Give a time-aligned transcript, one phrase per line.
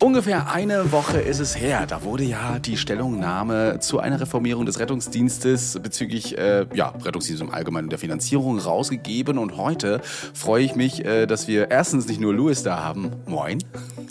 [0.00, 1.84] Ungefähr eine Woche ist es her.
[1.88, 7.50] Da wurde ja die Stellungnahme zu einer Reformierung des Rettungsdienstes bezüglich äh, ja, Rettungsdienst im
[7.50, 9.38] Allgemeinen und der Finanzierung rausgegeben.
[9.38, 10.00] Und heute
[10.34, 13.10] freue ich mich, äh, dass wir erstens nicht nur Louis da haben.
[13.26, 13.58] Moin.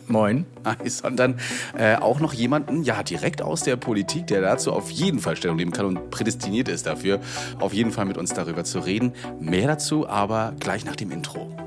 [0.07, 0.45] Moin.
[0.85, 1.39] Sondern
[1.77, 5.55] äh, auch noch jemanden, ja, direkt aus der Politik, der dazu auf jeden Fall Stellung
[5.55, 7.21] nehmen kann und prädestiniert ist dafür,
[7.59, 9.13] auf jeden Fall mit uns darüber zu reden.
[9.39, 11.66] Mehr dazu aber gleich nach dem Intro.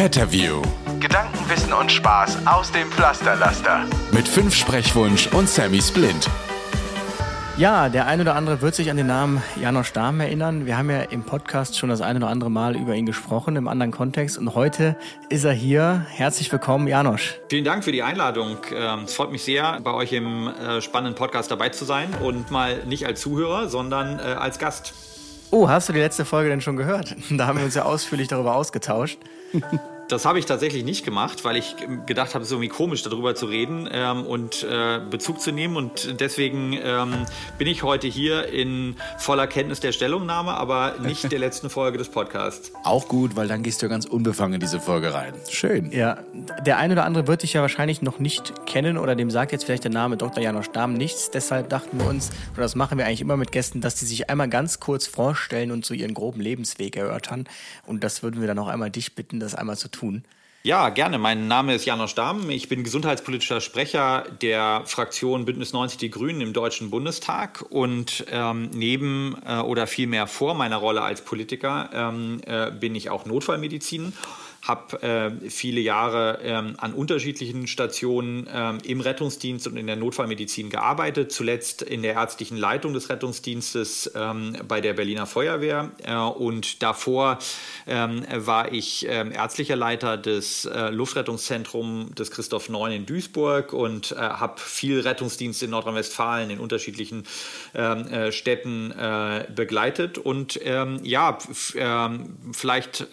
[0.00, 3.84] Gedanken, Wissen und Spaß aus dem Pflasterlaster.
[4.12, 6.26] Mit fünf Sprechwunsch und Sammy Splint.
[7.58, 10.64] Ja, der ein oder andere wird sich an den Namen Janosch Dahm erinnern.
[10.64, 13.68] Wir haben ja im Podcast schon das ein oder andere Mal über ihn gesprochen, im
[13.68, 14.38] anderen Kontext.
[14.38, 14.96] Und heute
[15.28, 16.06] ist er hier.
[16.08, 17.38] Herzlich willkommen, Janosch.
[17.50, 18.56] Vielen Dank für die Einladung.
[18.74, 22.08] Ähm, es freut mich sehr, bei euch im äh, spannenden Podcast dabei zu sein.
[22.22, 24.94] Und mal nicht als Zuhörer, sondern äh, als Gast.
[25.50, 27.14] Oh, hast du die letzte Folge denn schon gehört?
[27.30, 29.18] Da haben wir uns ja ausführlich darüber ausgetauscht.
[30.10, 33.36] Das habe ich tatsächlich nicht gemacht, weil ich gedacht habe, es ist irgendwie komisch, darüber
[33.36, 35.76] zu reden ähm, und äh, Bezug zu nehmen.
[35.76, 37.14] Und deswegen ähm,
[37.58, 42.08] bin ich heute hier in voller Kenntnis der Stellungnahme, aber nicht der letzten Folge des
[42.08, 42.72] Podcasts.
[42.84, 45.32] Auch gut, weil dann gehst du ganz unbefangen in diese Folge rein.
[45.48, 45.92] Schön.
[45.92, 46.18] Ja,
[46.66, 49.64] der ein oder andere wird dich ja wahrscheinlich noch nicht kennen oder dem sagt jetzt
[49.64, 50.42] vielleicht der Name Dr.
[50.42, 51.30] Janosch Dahm nichts.
[51.30, 54.28] Deshalb dachten wir uns, oder das machen wir eigentlich immer mit Gästen, dass die sich
[54.28, 57.44] einmal ganz kurz vorstellen und so ihren groben Lebensweg erörtern.
[57.86, 60.24] Und das würden wir dann auch einmal dich bitten, das einmal zu tun tun.
[60.62, 61.16] Ja, gerne.
[61.18, 62.50] Mein Name ist Janosch Dahm.
[62.50, 67.64] Ich bin gesundheitspolitischer Sprecher der Fraktion Bündnis 90 Die Grünen im Deutschen Bundestag.
[67.70, 73.08] Und ähm, neben äh, oder vielmehr vor meiner Rolle als Politiker ähm, äh, bin ich
[73.08, 74.12] auch Notfallmedizin
[74.62, 80.68] habe äh, viele Jahre ähm, an unterschiedlichen Stationen ähm, im Rettungsdienst und in der Notfallmedizin
[80.68, 85.90] gearbeitet, zuletzt in der ärztlichen Leitung des Rettungsdienstes ähm, bei der Berliner Feuerwehr.
[86.04, 87.38] Äh, und davor
[87.86, 94.12] ähm, war ich äh, ärztlicher Leiter des äh, Luftrettungszentrums des Christoph Neun in Duisburg und
[94.12, 97.24] äh, habe viel Rettungsdienst in Nordrhein-Westfalen in unterschiedlichen
[97.74, 98.92] ähm, äh, Städten
[99.54, 100.18] begleitet.
[100.18, 101.38] Und ähm, ja,
[102.52, 103.06] vielleicht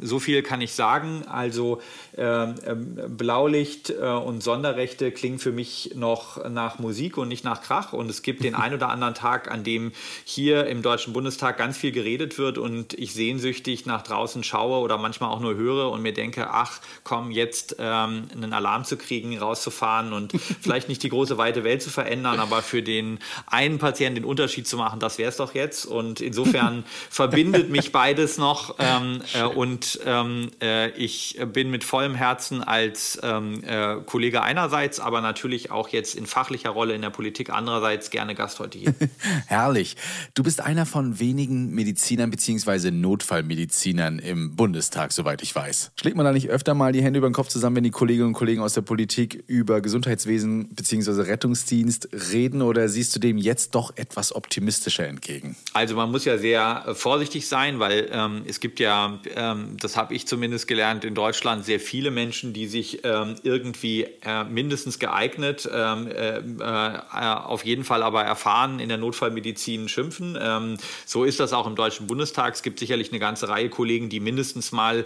[0.00, 1.24] so viel kann ich sagen, sagen.
[1.28, 1.80] Also
[2.14, 7.92] Blaulicht äh, und Sonderrechte klingen für mich noch nach Musik und nicht nach Krach.
[7.92, 9.92] Und es gibt den ein oder anderen Tag, an dem
[10.24, 14.98] hier im Deutschen Bundestag ganz viel geredet wird und ich sehnsüchtig nach draußen schaue oder
[14.98, 19.38] manchmal auch nur höre und mir denke, ach komm, jetzt ähm, einen Alarm zu kriegen,
[19.38, 24.16] rauszufahren und vielleicht nicht die große weite Welt zu verändern, aber für den einen Patienten
[24.16, 25.86] den Unterschied zu machen, das wäre es doch jetzt.
[25.86, 32.01] Und insofern verbindet mich beides noch ähm, äh, und ähm, äh, ich bin mit voll
[32.02, 37.02] vollem Herzen als ähm, äh, Kollege einerseits, aber natürlich auch jetzt in fachlicher Rolle in
[37.02, 38.92] der Politik andererseits gerne Gast heute hier.
[39.46, 39.94] Herrlich.
[40.34, 42.90] Du bist einer von wenigen Medizinern bzw.
[42.90, 45.92] Notfallmedizinern im Bundestag, soweit ich weiß.
[45.94, 48.28] Schlägt man da nicht öfter mal die Hände über den Kopf zusammen, wenn die Kolleginnen
[48.28, 51.22] und Kollegen aus der Politik über Gesundheitswesen bzw.
[51.22, 55.54] Rettungsdienst reden oder siehst du dem jetzt doch etwas optimistischer entgegen?
[55.72, 59.96] Also man muss ja sehr äh, vorsichtig sein, weil ähm, es gibt ja, ähm, das
[59.96, 64.98] habe ich zumindest gelernt, in Deutschland sehr viele Menschen, die sich ähm, irgendwie äh, mindestens
[64.98, 70.38] geeignet, ähm, äh, äh, auf jeden Fall aber erfahren in der Notfallmedizin schimpfen.
[70.40, 72.54] Ähm, so ist das auch im Deutschen Bundestag.
[72.54, 75.04] Es gibt sicherlich eine ganze Reihe Kollegen, die mindestens mal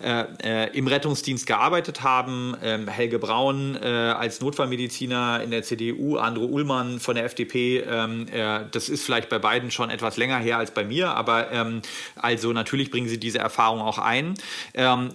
[0.00, 2.54] äh, äh, im Rettungsdienst gearbeitet haben.
[2.62, 7.80] Ähm, Helge Braun äh, als Notfallmediziner in der CDU, Andro Ullmann von der FDP.
[7.80, 8.26] Ähm,
[8.70, 11.80] das ist vielleicht bei beiden schon etwas länger her als bei mir, aber ähm,
[12.16, 14.34] also natürlich bringen sie diese Erfahrung auch ein.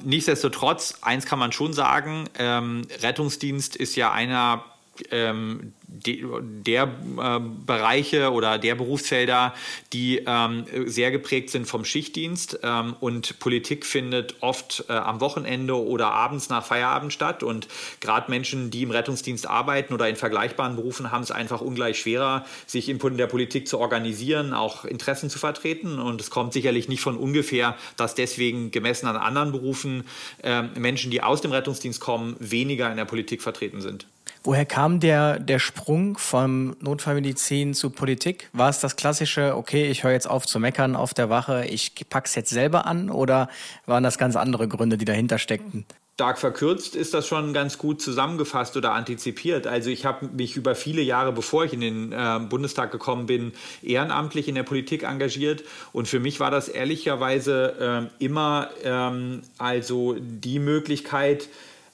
[0.03, 4.63] nichtsdestotrotz, eins kann man schon sagen, ähm, Rettungsdienst ist ja einer
[5.11, 9.53] ähm, der äh, Bereiche oder der Berufsfelder,
[9.91, 15.75] die ähm, sehr geprägt sind vom Schichtdienst ähm, und Politik findet oft äh, am Wochenende
[15.75, 17.67] oder abends nach Feierabend statt und
[17.99, 22.45] gerade Menschen, die im Rettungsdienst arbeiten oder in vergleichbaren Berufen, haben es einfach ungleich schwerer,
[22.65, 27.01] sich in der Politik zu organisieren, auch Interessen zu vertreten und es kommt sicherlich nicht
[27.01, 30.05] von ungefähr, dass deswegen gemessen an anderen Berufen
[30.43, 34.07] äh, Menschen, die aus dem Rettungsdienst kommen, weniger in der Politik vertreten sind.
[34.43, 38.49] Woher kam der, der Sprung vom Notfallmedizin zu Politik?
[38.53, 41.93] War es das klassische, okay, ich höre jetzt auf zu meckern auf der Wache, ich
[42.09, 43.49] pack's jetzt selber an oder
[43.85, 45.85] waren das ganz andere Gründe, die dahinter steckten?
[46.21, 49.65] stark verkürzt ist das schon ganz gut zusammengefasst oder antizipiert.
[49.65, 53.53] Also ich habe mich über viele Jahre, bevor ich in den äh, Bundestag gekommen bin,
[53.81, 55.63] ehrenamtlich in der Politik engagiert.
[55.93, 61.49] Und für mich war das ehrlicherweise äh, immer ähm, also die Möglichkeit,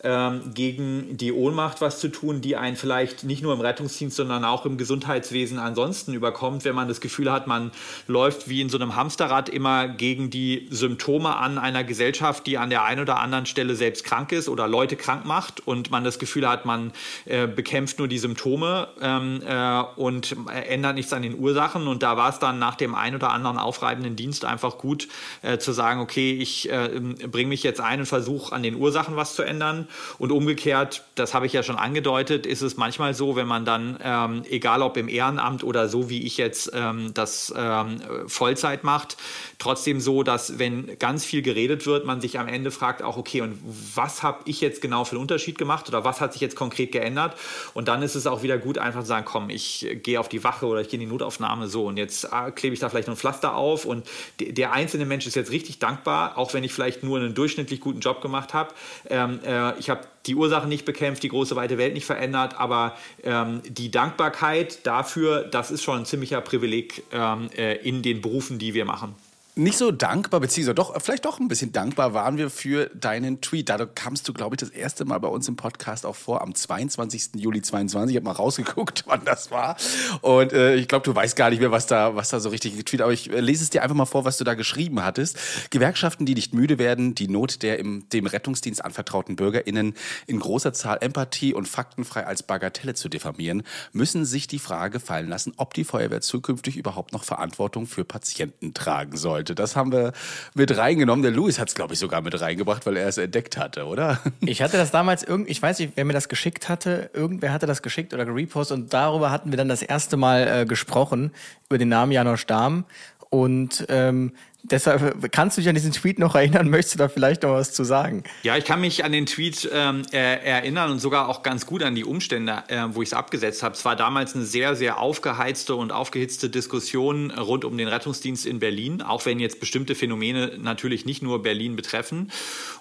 [0.08, 4.46] ähm, gegen die Ohnmacht was zu tun, die einen vielleicht nicht nur im Rettungsdienst, sondern
[4.46, 7.72] auch im Gesundheitswesen ansonsten überkommt, wenn man das Gefühl hat, man
[8.08, 12.70] läuft wie in so einem Hamsterrad immer gegen die Symptome an einer Gesellschaft, die an
[12.70, 16.20] der einen oder anderen Stelle selbst krank ist oder Leute krank macht und man das
[16.20, 16.94] Gefühl hat, man
[17.26, 20.38] äh, bekämpft nur die Symptome ähm, äh, und
[20.70, 21.86] ändert nichts an den Ursachen.
[21.86, 25.10] Und da war es dann nach dem einen oder anderen aufreibenden Dienst einfach gut
[25.42, 29.18] äh, zu sagen, okay, ich äh, bringe mich jetzt ein und versuche an den Ursachen
[29.18, 29.90] was zu ändern.
[30.20, 33.98] Und umgekehrt, das habe ich ja schon angedeutet, ist es manchmal so, wenn man dann,
[34.04, 39.18] ähm, egal ob im Ehrenamt oder so wie ich jetzt ähm, das ähm, Vollzeit macht,
[39.60, 43.42] trotzdem so, dass wenn ganz viel geredet wird, man sich am Ende fragt auch, okay,
[43.42, 43.60] und
[43.96, 46.92] was habe ich jetzt genau für einen Unterschied gemacht oder was hat sich jetzt konkret
[46.92, 47.36] geändert?
[47.74, 50.44] Und dann ist es auch wieder gut, einfach zu sagen, komm, ich gehe auf die
[50.44, 53.08] Wache oder ich gehe in die Notaufnahme so und jetzt äh, klebe ich da vielleicht
[53.08, 54.06] noch ein Pflaster auf und
[54.40, 58.00] der einzelne Mensch ist jetzt richtig dankbar, auch wenn ich vielleicht nur einen durchschnittlich guten
[58.00, 58.74] Job gemacht habe.
[59.10, 62.96] Ähm, äh, ich habe die Ursachen nicht bekämpft, die große weite Welt nicht verändert, aber
[63.24, 68.60] ähm, die Dankbarkeit dafür, das ist schon ein ziemlicher Privileg ähm, äh, in den Berufen,
[68.60, 69.16] die wir machen
[69.58, 73.70] nicht so dankbar, beziehungsweise doch, vielleicht doch ein bisschen dankbar waren wir für deinen Tweet.
[73.70, 76.54] Da kamst du, glaube ich, das erste Mal bei uns im Podcast auch vor, am
[76.54, 77.32] 22.
[77.36, 78.12] Juli 22.
[78.12, 79.76] Ich habe mal rausgeguckt, wann das war.
[80.22, 82.78] Und äh, ich glaube, du weißt gar nicht mehr, was da, was da so richtig
[82.78, 85.38] getweetet Aber ich äh, lese es dir einfach mal vor, was du da geschrieben hattest.
[85.72, 89.96] Gewerkschaften, die nicht müde werden, die Not der im, dem Rettungsdienst anvertrauten BürgerInnen
[90.28, 95.30] in großer Zahl Empathie und faktenfrei als Bagatelle zu diffamieren, müssen sich die Frage fallen
[95.30, 99.56] lassen, ob die Feuerwehr zukünftig überhaupt noch Verantwortung für Patienten tragen sollte sollte.
[99.56, 100.14] Das haben wir
[100.54, 101.24] mit reingenommen.
[101.24, 104.20] Der Louis hat es, glaube ich, sogar mit reingebracht, weil er es entdeckt hatte, oder?
[104.42, 107.10] Ich hatte das damals irgendwie, ich weiß nicht, wer mir das geschickt hatte.
[107.14, 110.66] Irgendwer hatte das geschickt oder gerepostet und darüber hatten wir dann das erste Mal äh,
[110.66, 111.32] gesprochen,
[111.68, 112.86] über den Namen Janosch Dahm.
[113.30, 114.32] Und ähm,
[114.64, 116.70] Deshalb kannst du dich an diesen Tweet noch erinnern?
[116.70, 118.24] Möchtest du da vielleicht noch was zu sagen?
[118.42, 121.84] Ja, ich kann mich an den Tweet ähm, äh, erinnern und sogar auch ganz gut
[121.84, 123.76] an die Umstände, äh, wo ich es abgesetzt habe.
[123.76, 128.60] Es war damals eine sehr, sehr aufgeheizte und aufgehitzte Diskussion rund um den Rettungsdienst in
[128.60, 132.32] Berlin, auch wenn jetzt bestimmte Phänomene natürlich nicht nur Berlin betreffen.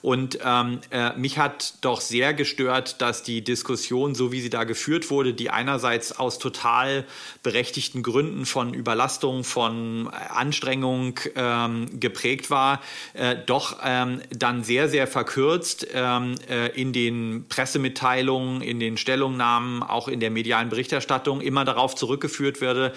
[0.01, 4.65] Und ähm, äh, mich hat doch sehr gestört, dass die Diskussion, so wie sie da
[4.65, 7.05] geführt wurde, die einerseits aus total
[7.43, 12.81] berechtigten Gründen von Überlastung, von Anstrengung, ähm, ähm, geprägt war,
[13.15, 19.83] äh, doch ähm, dann sehr, sehr verkürzt ähm, äh, in den Pressemitteilungen, in den Stellungnahmen,
[19.83, 22.93] auch in der medialen Berichterstattung immer darauf zurückgeführt würde,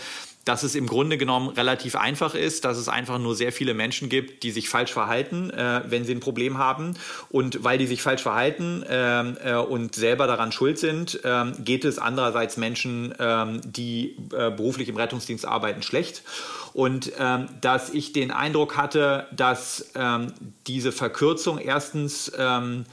[0.45, 4.10] dass es im Grunde genommen relativ einfach ist, dass es einfach nur sehr viele Menschen
[4.10, 6.95] gibt, die sich falsch verhalten, äh, wenn sie ein Problem haben.
[7.30, 11.86] Und weil die sich falsch verhalten ähm, äh, und selber daran schuld sind, äh, geht
[11.86, 16.24] es andererseits Menschen, ähm, die äh, beruflich im Rettungsdienst arbeiten, schlecht.
[16.74, 20.33] Und ähm, dass ich den Eindruck hatte, dass ähm,
[20.68, 22.86] diese Verkürzung erstens ähm,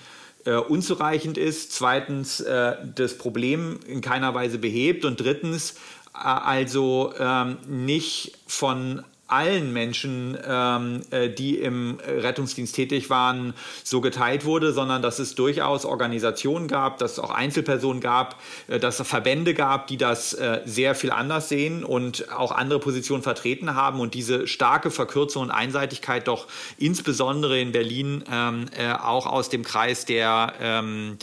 [0.45, 5.73] äh, unzureichend ist, zweitens äh, das Problem in keiner Weise behebt und drittens
[6.15, 14.01] äh, also ähm, nicht von allen Menschen, ähm, äh, die im Rettungsdienst tätig waren, so
[14.01, 19.01] geteilt wurde, sondern dass es durchaus Organisationen gab, dass es auch Einzelpersonen gab, äh, dass
[19.01, 23.75] es Verbände gab, die das äh, sehr viel anders sehen und auch andere Positionen vertreten
[23.75, 26.47] haben und diese starke Verkürzung und Einseitigkeit doch
[26.79, 31.19] insbesondere in Berlin ähm, äh, auch aus dem Kreis der ähm,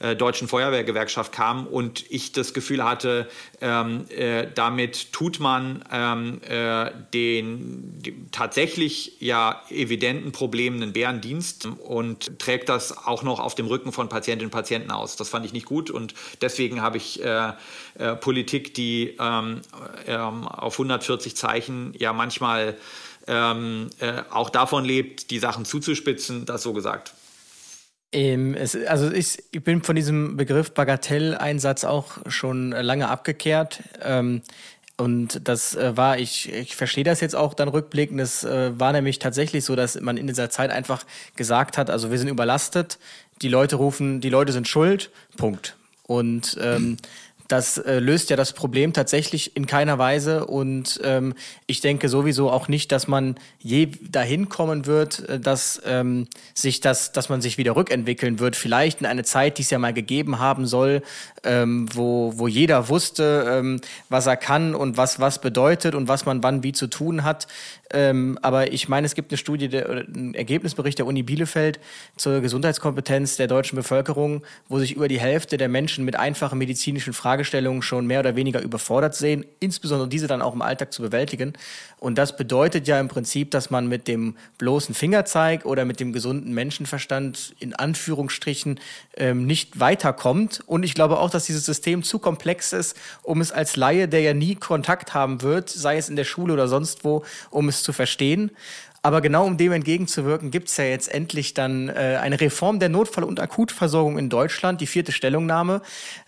[0.00, 3.28] äh, Deutschen Feuerwehrgewerkschaft kam und ich das Gefühl hatte,
[3.60, 11.66] ähm, äh, damit tut man ähm, äh, den, den, tatsächlich ja evidenten Problemen einen Bärendienst
[11.66, 15.16] und trägt das auch noch auf dem Rücken von Patientinnen und Patienten aus.
[15.16, 17.52] Das fand ich nicht gut und deswegen habe ich äh,
[17.98, 19.60] äh, Politik, die ähm,
[20.06, 22.76] ähm auf 140 Zeichen ja manchmal
[23.26, 27.14] ähm, äh, auch davon lebt, die Sachen zuzuspitzen, das so gesagt.
[28.12, 33.82] Ähm, es, also ich, ich, bin von diesem Begriff Bagatelleinsatz auch schon lange abgekehrt.
[34.02, 34.42] Ähm,
[34.96, 38.92] und das äh, war, ich, ich verstehe das jetzt auch dann rückblickend, es äh, war
[38.92, 41.04] nämlich tatsächlich so, dass man in dieser Zeit einfach
[41.36, 42.98] gesagt hat, also wir sind überlastet,
[43.40, 45.76] die Leute rufen, die Leute sind schuld, Punkt.
[46.02, 46.96] Und ähm,
[47.48, 50.46] das äh, löst ja das Problem tatsächlich in keiner Weise.
[50.46, 51.34] Und ähm,
[51.66, 56.80] ich denke sowieso auch nicht, dass man je dahin kommen wird, äh, dass ähm, sich
[56.80, 58.54] das, dass man sich wieder rückentwickeln wird.
[58.54, 61.02] Vielleicht in eine Zeit, die es ja mal gegeben haben soll,
[61.42, 66.26] ähm, wo, wo jeder wusste, ähm, was er kann und was was bedeutet und was
[66.26, 67.46] man wann wie zu tun hat.
[67.90, 71.80] Ähm, aber ich meine, es gibt eine Studie, der, ein Ergebnisbericht der Uni Bielefeld
[72.16, 77.12] zur Gesundheitskompetenz der deutschen Bevölkerung, wo sich über die Hälfte der Menschen mit einfachen medizinischen
[77.12, 81.54] Fragestellungen schon mehr oder weniger überfordert sehen, insbesondere diese dann auch im Alltag zu bewältigen.
[81.98, 86.12] Und das bedeutet ja im Prinzip, dass man mit dem bloßen Fingerzeig oder mit dem
[86.12, 88.78] gesunden Menschenverstand in Anführungsstrichen
[89.16, 90.62] ähm, nicht weiterkommt.
[90.66, 94.20] Und ich glaube auch, dass dieses System zu komplex ist, um es als Laie, der
[94.20, 97.77] ja nie Kontakt haben wird, sei es in der Schule oder sonst wo, um es
[97.82, 98.50] zu verstehen.
[99.02, 102.88] Aber genau um dem entgegenzuwirken, gibt es ja jetzt endlich dann äh, eine Reform der
[102.88, 105.82] Notfall- und Akutversorgung in Deutschland, die vierte Stellungnahme.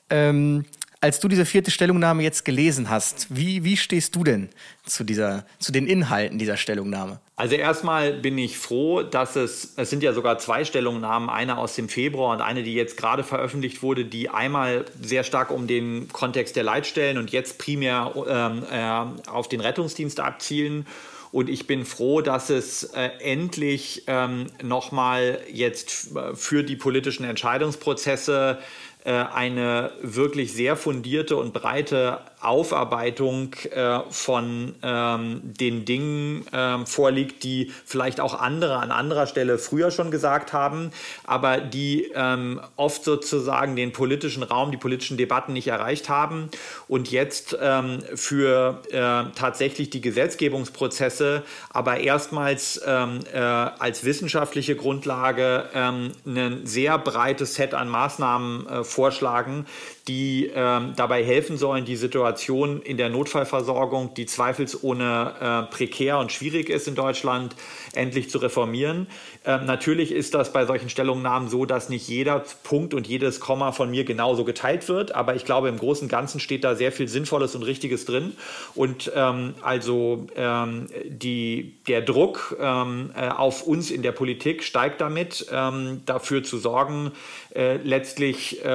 [0.09, 0.65] Ähm,
[1.03, 4.51] als du diese vierte Stellungnahme jetzt gelesen hast, wie, wie stehst du denn
[4.85, 7.21] zu, dieser, zu den Inhalten dieser Stellungnahme?
[7.37, 11.75] Also erstmal bin ich froh, dass es, es sind ja sogar zwei Stellungnahmen, eine aus
[11.75, 16.09] dem Februar und eine, die jetzt gerade veröffentlicht wurde, die einmal sehr stark um den
[16.09, 20.87] Kontext der Leitstellen und jetzt primär ähm, äh, auf den Rettungsdienst abzielen.
[21.33, 27.25] Und ich bin froh, dass es äh, endlich ähm, nochmal jetzt äh, für die politischen
[27.25, 28.59] Entscheidungsprozesse
[29.05, 37.45] äh, eine wirklich sehr fundierte und breite Aufarbeitung äh, von ähm, den Dingen ähm, vorliegt,
[37.45, 40.91] die vielleicht auch andere an anderer Stelle früher schon gesagt haben,
[41.25, 46.51] aber die ähm, oft sozusagen den politischen Raum, die politischen Debatten nicht erreicht haben
[46.89, 55.69] und jetzt ähm, für äh, tatsächlich die Gesetzgebungsprozesse, aber erstmals ähm, äh, als wissenschaftliche Grundlage
[55.75, 59.67] ähm, ein sehr breites Set an Maßnahmen äh, vorschlagen,
[60.11, 66.33] die ähm, dabei helfen sollen, die Situation in der Notfallversorgung, die zweifelsohne äh, prekär und
[66.33, 67.55] schwierig ist in Deutschland,
[67.95, 69.07] endlich zu reformieren.
[69.45, 73.71] Ähm, natürlich ist das bei solchen Stellungnahmen so, dass nicht jeder Punkt und jedes Komma
[73.71, 76.91] von mir genauso geteilt wird, aber ich glaube, im Großen und Ganzen steht da sehr
[76.91, 78.33] viel Sinnvolles und Richtiges drin.
[78.75, 85.01] Und ähm, also ähm, die, der Druck ähm, äh, auf uns in der Politik steigt
[85.01, 87.13] damit, ähm, dafür zu sorgen,
[87.55, 88.71] äh, letztlich äh,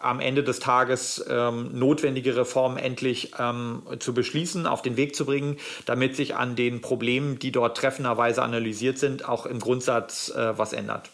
[0.00, 5.26] am Ende des Tages ähm, notwendige Reformen endlich ähm, zu beschließen, auf den Weg zu
[5.26, 10.58] bringen, damit sich an den Problemen, die dort treffenderweise analysiert sind, auch im Grundsatz äh,
[10.58, 11.10] was ändert.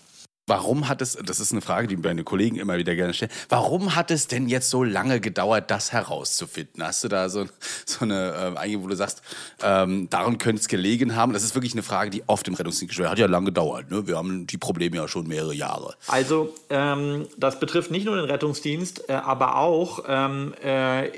[0.52, 3.96] Warum hat es, das ist eine Frage, die meine Kollegen immer wieder gerne stellen, warum
[3.96, 6.84] hat es denn jetzt so lange gedauert, das herauszufinden?
[6.84, 7.46] Hast du da so,
[7.86, 9.22] so eine, äh, wo du sagst,
[9.62, 11.32] ähm, daran könnte es gelegen haben?
[11.32, 13.18] Das ist wirklich eine Frage, die oft im Rettungsdienst gestellt hat.
[13.18, 13.90] ja lange gedauert.
[13.90, 14.06] Ne?
[14.06, 15.94] Wir haben die Probleme ja schon mehrere Jahre.
[16.06, 21.08] Also, ähm, das betrifft nicht nur den Rettungsdienst, äh, aber auch ähm, äh,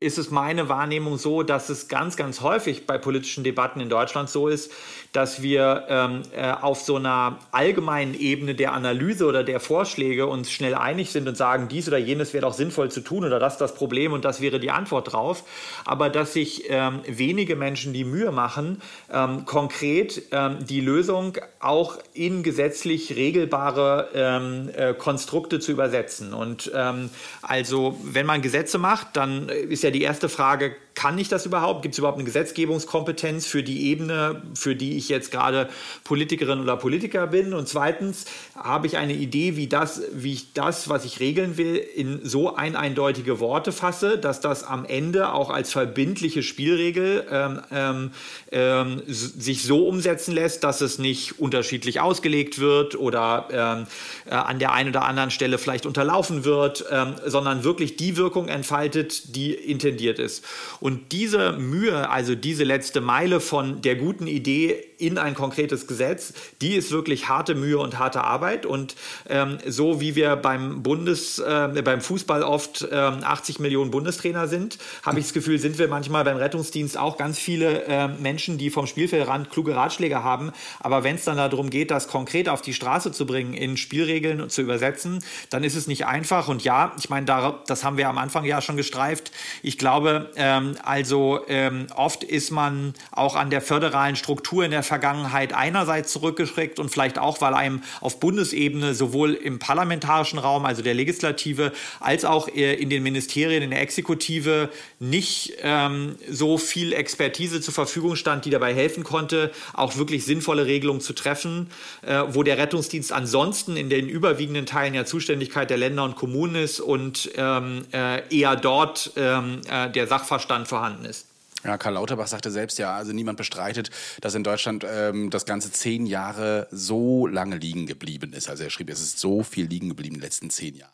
[0.00, 4.30] ist es meine Wahrnehmung so, dass es ganz, ganz häufig bei politischen Debatten in Deutschland
[4.30, 4.72] so ist,
[5.12, 10.50] dass wir ähm, äh, auf so einer allgemeinen Ebene der Analyse oder der Vorschläge uns
[10.52, 13.54] schnell einig sind und sagen, dies oder jenes wäre doch sinnvoll zu tun oder das
[13.54, 15.44] ist das Problem und das wäre die Antwort drauf.
[15.84, 18.80] Aber dass sich ähm, wenige Menschen die Mühe machen,
[19.12, 26.32] ähm, konkret ähm, die Lösung auch in gesetzlich regelbare ähm, äh, Konstrukte zu übersetzen.
[26.32, 27.10] Und ähm,
[27.42, 31.82] also, wenn man Gesetze macht, dann ist ja die erste Frage, kann ich das überhaupt?
[31.82, 35.68] Gibt es überhaupt eine Gesetzgebungskompetenz für die Ebene, für die ich jetzt gerade
[36.04, 37.54] Politikerin oder Politiker bin?
[37.54, 38.26] Und zweitens,
[38.62, 42.54] habe ich eine Idee, wie, das, wie ich das, was ich regeln will, in so
[42.54, 48.10] ein eindeutige Worte fasse, dass das am Ende auch als verbindliche Spielregel ähm, ähm,
[48.52, 53.86] ähm sich so umsetzen lässt, dass es nicht unterschiedlich ausgelegt wird oder ähm,
[54.26, 58.48] äh, an der einen oder anderen Stelle vielleicht unterlaufen wird, ähm, sondern wirklich die Wirkung
[58.48, 60.44] entfaltet, die intendiert ist.
[60.80, 66.34] Und diese Mühe, also diese letzte Meile von der guten Idee in ein konkretes Gesetz,
[66.60, 68.66] die ist wirklich harte Mühe und harte Arbeit.
[68.66, 68.94] Und
[69.28, 74.78] ähm, so wie wir beim Bundes, äh, beim Fußball oft ähm, 80 Millionen Bundestrainer sind,
[75.02, 78.70] habe ich das Gefühl, sind wir manchmal beim Rettungsdienst auch ganz viele äh, Menschen, die
[78.70, 80.52] vom Spielfeldrand kluge Ratschläge haben.
[80.80, 84.40] Aber wenn es dann darum geht, das konkret auf die Straße zu bringen, in Spielregeln
[84.40, 86.48] und zu übersetzen, dann ist es nicht einfach.
[86.48, 87.26] Und ja, ich meine,
[87.66, 89.32] das haben wir am Anfang ja schon gestreift.
[89.62, 94.70] Ich glaube, ähm, Ähm, also ähm, oft ist man auch an der föderalen Struktur in
[94.70, 100.64] der Vergangenheit einerseits zurückgeschreckt und vielleicht auch, weil einem auf Bundesebene sowohl im parlamentarischen Raum,
[100.64, 106.58] also der Legislative, als auch äh, in den Ministerien, in der Exekutive nicht ähm, so
[106.58, 111.70] viel Expertise zur Verfügung stand, die dabei helfen konnte, auch wirklich sinnvolle Regelungen zu treffen,
[112.02, 116.56] äh, wo der Rettungsdienst ansonsten in den überwiegenden Teilen ja Zuständigkeit der Länder und Kommunen
[116.56, 121.26] ist und ähm, äh, eher dort ähm, äh, der Sachverstand vorhanden ist.
[121.64, 123.90] Ja, Karl Lauterbach sagte selbst ja, also niemand bestreitet,
[124.22, 128.48] dass in Deutschland ähm, das ganze zehn Jahre so lange liegen geblieben ist.
[128.48, 130.92] Also er schrieb, es ist so viel liegen geblieben in den letzten zehn Jahren.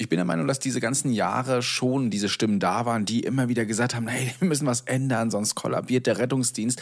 [0.00, 3.48] Ich bin der Meinung, dass diese ganzen Jahre schon diese Stimmen da waren, die immer
[3.48, 6.80] wieder gesagt haben, hey, wir müssen was ändern, sonst kollabiert der Rettungsdienst.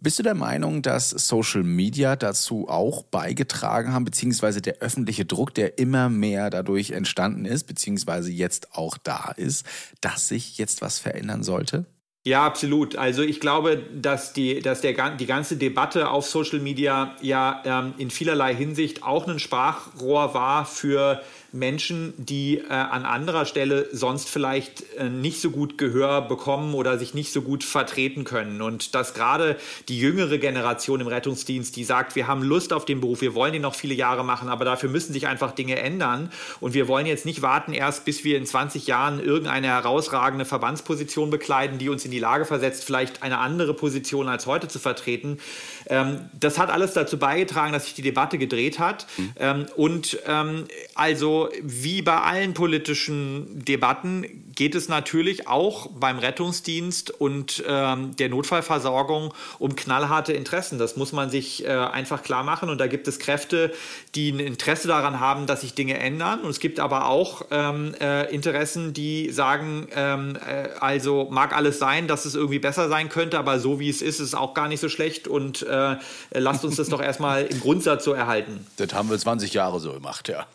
[0.00, 5.54] Bist du der Meinung, dass Social Media dazu auch beigetragen haben, beziehungsweise der öffentliche Druck,
[5.54, 9.66] der immer mehr dadurch entstanden ist, beziehungsweise jetzt auch da ist,
[10.00, 11.86] dass sich jetzt was verändern sollte?
[12.26, 12.96] Ja, absolut.
[12.96, 17.94] Also ich glaube, dass die, dass der, die ganze Debatte auf Social Media ja ähm,
[17.98, 21.22] in vielerlei Hinsicht auch ein Sprachrohr war für
[21.58, 26.98] Menschen, die äh, an anderer Stelle sonst vielleicht äh, nicht so gut Gehör bekommen oder
[26.98, 28.62] sich nicht so gut vertreten können.
[28.62, 29.56] Und dass gerade
[29.88, 33.54] die jüngere Generation im Rettungsdienst, die sagt, wir haben Lust auf den Beruf, wir wollen
[33.54, 36.30] ihn noch viele Jahre machen, aber dafür müssen sich einfach Dinge ändern.
[36.60, 41.30] Und wir wollen jetzt nicht warten, erst bis wir in 20 Jahren irgendeine herausragende Verbandsposition
[41.30, 45.38] bekleiden, die uns in die Lage versetzt, vielleicht eine andere Position als heute zu vertreten.
[45.88, 49.06] Ähm, das hat alles dazu beigetragen, dass sich die Debatte gedreht hat.
[49.16, 49.32] Mhm.
[49.36, 54.24] Ähm, und ähm, also wie bei allen politischen Debatten
[54.56, 60.78] geht es natürlich auch beim Rettungsdienst und ähm, der Notfallversorgung um knallharte Interessen.
[60.78, 62.70] Das muss man sich äh, einfach klar machen.
[62.70, 63.72] Und da gibt es Kräfte,
[64.14, 66.40] die ein Interesse daran haben, dass sich Dinge ändern.
[66.40, 71.78] Und es gibt aber auch ähm, äh, Interessen, die sagen, ähm, äh, also mag alles
[71.78, 74.54] sein, dass es irgendwie besser sein könnte, aber so wie es ist, ist es auch
[74.54, 75.28] gar nicht so schlecht.
[75.28, 75.96] Und äh,
[76.32, 78.66] lasst uns das doch erstmal im Grundsatz so erhalten.
[78.78, 80.46] Das haben wir 20 Jahre so gemacht, ja.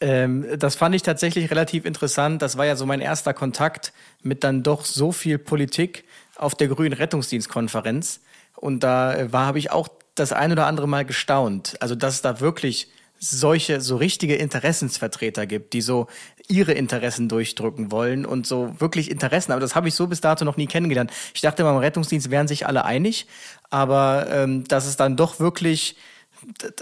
[0.00, 2.42] Ähm, das fand ich tatsächlich relativ interessant.
[2.42, 3.92] Das war ja so mein erster Kontakt
[4.22, 6.04] mit dann doch so viel Politik
[6.36, 8.20] auf der Grünen Rettungsdienstkonferenz.
[8.56, 11.76] Und da äh, war, habe ich auch das ein oder andere Mal gestaunt.
[11.80, 12.88] Also, dass es da wirklich
[13.18, 16.06] solche, so richtige Interessensvertreter gibt, die so
[16.48, 19.52] ihre Interessen durchdrücken wollen und so wirklich Interessen.
[19.52, 21.12] Aber das habe ich so bis dato noch nie kennengelernt.
[21.34, 23.26] Ich dachte, beim Rettungsdienst wären sich alle einig,
[23.68, 25.96] aber ähm, dass es dann doch wirklich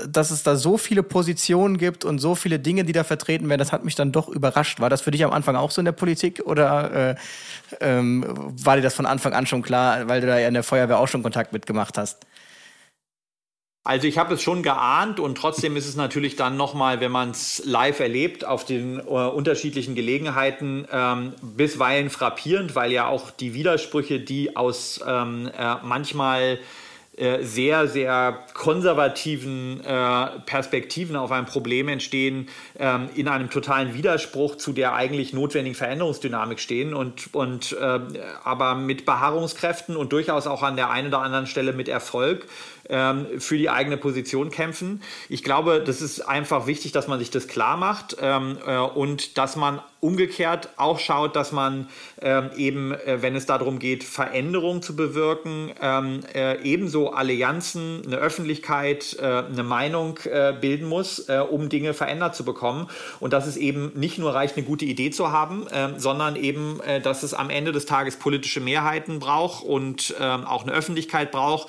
[0.09, 3.59] dass es da so viele Positionen gibt und so viele Dinge, die da vertreten werden,
[3.59, 4.81] das hat mich dann doch überrascht.
[4.81, 7.15] War das für dich am Anfang auch so in der Politik oder äh,
[7.81, 10.62] ähm, war dir das von Anfang an schon klar, weil du da ja in der
[10.62, 12.27] Feuerwehr auch schon Kontakt mitgemacht hast?
[13.88, 17.31] Also ich habe es schon geahnt und trotzdem ist es natürlich dann nochmal, wenn man
[17.31, 23.54] es live erlebt, auf den äh, unterschiedlichen Gelegenheiten ähm, bisweilen frappierend, weil ja auch die
[23.54, 26.59] Widersprüche, die aus ähm, äh, manchmal
[27.19, 34.57] äh, sehr, sehr konservativen äh, Perspektiven auf ein Problem entstehen, ähm, in einem totalen Widerspruch
[34.57, 38.00] zu der eigentlich notwendigen Veränderungsdynamik stehen und, und äh,
[38.45, 42.47] aber mit Beharrungskräften und durchaus auch an der einen oder anderen Stelle mit Erfolg
[42.88, 45.02] ähm, für die eigene Position kämpfen.
[45.28, 49.38] Ich glaube, das ist einfach wichtig, dass man sich das klar macht ähm, äh, und
[49.38, 51.88] dass man umgekehrt auch schaut, dass man
[52.21, 58.17] ähm, eben, äh, wenn es darum geht, Veränderungen zu bewirken, ähm, äh, ebenso Allianzen, eine
[58.17, 62.88] Öffentlichkeit, äh, eine Meinung äh, bilden muss, äh, um Dinge verändert zu bekommen.
[63.19, 66.80] Und dass es eben nicht nur reicht, eine gute Idee zu haben, ähm, sondern eben,
[66.80, 71.32] äh, dass es am Ende des Tages politische Mehrheiten braucht und ähm, auch eine Öffentlichkeit
[71.32, 71.69] braucht,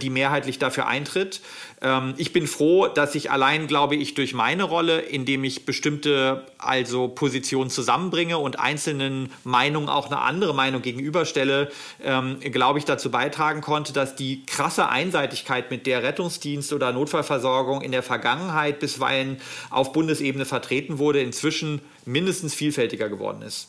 [0.00, 1.40] die mehrheitlich dafür eintritt.
[1.82, 6.46] Ähm, ich bin froh, dass ich allein, glaube ich, durch meine Rolle, indem ich bestimmte
[6.58, 11.70] also Positionen zusammenbringe und einzelnen Meinungen auch eine andere Meinung gegenüberstelle,
[12.04, 17.82] ähm, glaube ich, dazu beitragen konnte, dass die krasse Einseitigkeit, mit der Rettungsdienst oder Notfallversorgung
[17.82, 23.68] in der Vergangenheit bisweilen auf Bundesebene vertreten wurde, inzwischen mindestens vielfältiger geworden ist.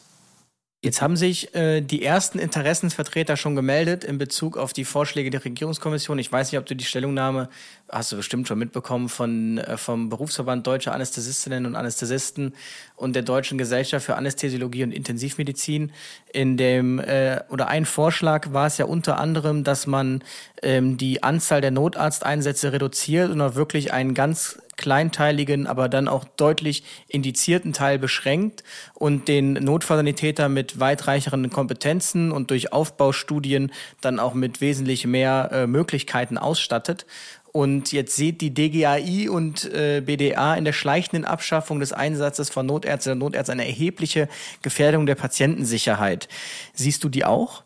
[0.82, 5.44] Jetzt haben sich äh, die ersten Interessensvertreter schon gemeldet in Bezug auf die Vorschläge der
[5.44, 6.18] Regierungskommission.
[6.20, 7.50] Ich weiß nicht, ob du die Stellungnahme,
[7.90, 12.54] hast du bestimmt schon mitbekommen, von, äh, vom Berufsverband Deutsche Anästhesistinnen und Anästhesisten
[12.96, 15.92] und der Deutschen Gesellschaft für Anästhesiologie und Intensivmedizin.
[16.32, 20.24] In dem, äh, oder ein Vorschlag war es ja unter anderem, dass man
[20.64, 26.24] ähm, die Anzahl der Notarzteinsätze reduziert und auch wirklich einen ganz kleinteiligen, aber dann auch
[26.24, 28.64] deutlich indizierten Teil beschränkt
[28.96, 35.68] und den Notfallsanitäter mit weitreicheren Kompetenzen und durch Aufbaustudien dann auch mit wesentlich mehr äh,
[35.68, 37.06] Möglichkeiten ausstattet.
[37.52, 42.66] Und jetzt sieht die DGAI und äh, BDA in der schleichenden Abschaffung des Einsatzes von
[42.66, 44.30] Notärzten und Notärzten eine erhebliche
[44.62, 46.28] Gefährdung der Patientensicherheit.
[46.74, 47.64] Siehst du die auch?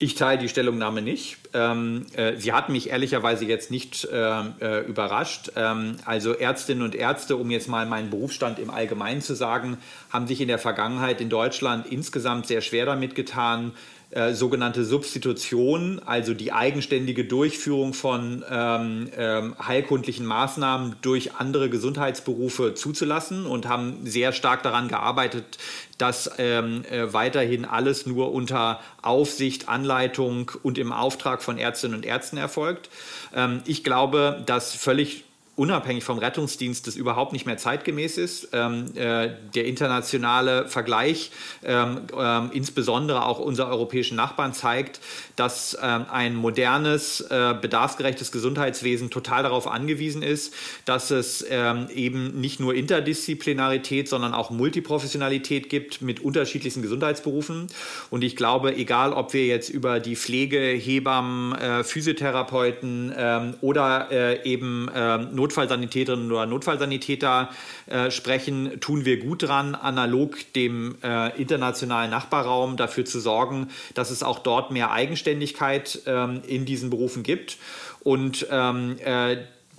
[0.00, 1.38] Ich teile die Stellungnahme nicht.
[1.54, 5.50] Ähm, äh, sie hat mich ehrlicherweise jetzt nicht äh, äh, überrascht.
[5.56, 9.76] Ähm, also Ärztinnen und Ärzte, um jetzt mal meinen Berufsstand im Allgemeinen zu sagen,
[10.10, 13.72] haben sich in der Vergangenheit in Deutschland insgesamt sehr schwer damit getan,
[14.10, 22.72] äh, sogenannte Substitution, also die eigenständige Durchführung von ähm, ähm, heilkundlichen Maßnahmen durch andere Gesundheitsberufe
[22.72, 25.58] zuzulassen und haben sehr stark daran gearbeitet,
[25.98, 32.06] dass ähm, äh, weiterhin alles nur unter Aufsicht, Anleitung und im Auftrag von Ärztinnen und
[32.06, 32.88] Ärzten erfolgt.
[33.34, 35.24] Ähm, ich glaube, dass völlig
[35.58, 38.50] unabhängig vom Rettungsdienst das überhaupt nicht mehr zeitgemäß ist.
[38.52, 41.32] Ähm, äh, der internationale Vergleich,
[41.64, 45.00] ähm, äh, insbesondere auch unserer europäischen Nachbarn, zeigt,
[45.34, 52.40] dass ähm, ein modernes, äh, bedarfsgerechtes Gesundheitswesen total darauf angewiesen ist, dass es ähm, eben
[52.40, 57.66] nicht nur Interdisziplinarität, sondern auch Multiprofessionalität gibt mit unterschiedlichsten Gesundheitsberufen.
[58.10, 64.08] Und ich glaube, egal ob wir jetzt über die Pflege, Hebammen, äh, Physiotherapeuten ähm, oder
[64.12, 67.48] äh, eben ähm, Notfallsanitäterinnen oder Notfallsanitäter
[67.86, 74.10] äh, sprechen, tun wir gut dran, analog dem äh, internationalen Nachbarraum dafür zu sorgen, dass
[74.10, 77.56] es auch dort mehr Eigenständigkeit ähm, in diesen Berufen gibt.
[78.00, 79.38] Und ähm, äh,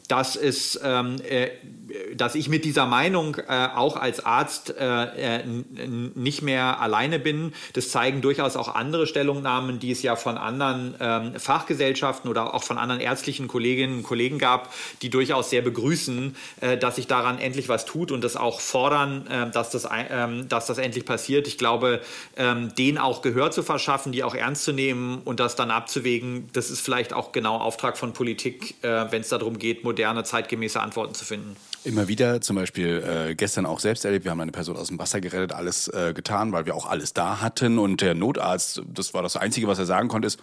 [0.10, 1.50] dass, es, ähm, äh,
[2.16, 5.44] dass ich mit dieser Meinung äh, auch als Arzt äh, äh
[6.16, 7.54] nicht mehr alleine bin.
[7.74, 12.64] Das zeigen durchaus auch andere Stellungnahmen, die es ja von anderen ähm, Fachgesellschaften oder auch
[12.64, 17.38] von anderen ärztlichen Kolleginnen und Kollegen gab, die durchaus sehr begrüßen, äh, dass sich daran
[17.38, 21.48] endlich was tut und das auch fordern, äh, dass, das, ähm, dass das endlich passiert.
[21.48, 22.02] Ich glaube,
[22.36, 26.50] ähm, denen auch Gehör zu verschaffen, die auch ernst zu nehmen und das dann abzuwägen,
[26.54, 31.14] das ist vielleicht auch genau Auftrag von Politik, wenn es darum geht, moderne, zeitgemäße Antworten
[31.14, 31.56] zu finden.
[31.84, 35.00] Immer wieder, zum Beispiel äh, gestern auch selbst erlebt, wir haben eine Person aus dem
[35.00, 39.14] Wasser gerettet, alles äh, getan, weil wir auch alles da hatten und der Notarzt, das
[39.14, 40.40] war das Einzige, was er sagen konnte, ist,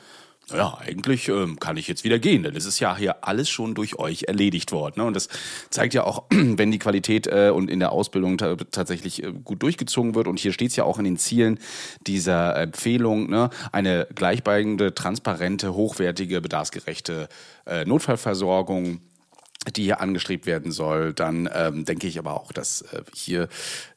[0.48, 3.74] naja, eigentlich ähm, kann ich jetzt wieder gehen, denn es ist ja hier alles schon
[3.74, 4.94] durch euch erledigt worden.
[4.98, 5.04] Ne?
[5.04, 5.28] Und das
[5.70, 10.14] zeigt ja auch, wenn die Qualität äh, und in der Ausbildung tatsächlich äh, gut durchgezogen
[10.14, 10.28] wird.
[10.28, 11.58] Und hier steht es ja auch in den Zielen
[12.06, 13.50] dieser Empfehlung, ne?
[13.72, 17.28] eine gleichbeigende, transparente, hochwertige, bedarfsgerechte
[17.66, 19.00] äh, Notfallversorgung
[19.72, 23.48] die hier angestrebt werden soll, dann ähm, denke ich aber auch, dass äh, hier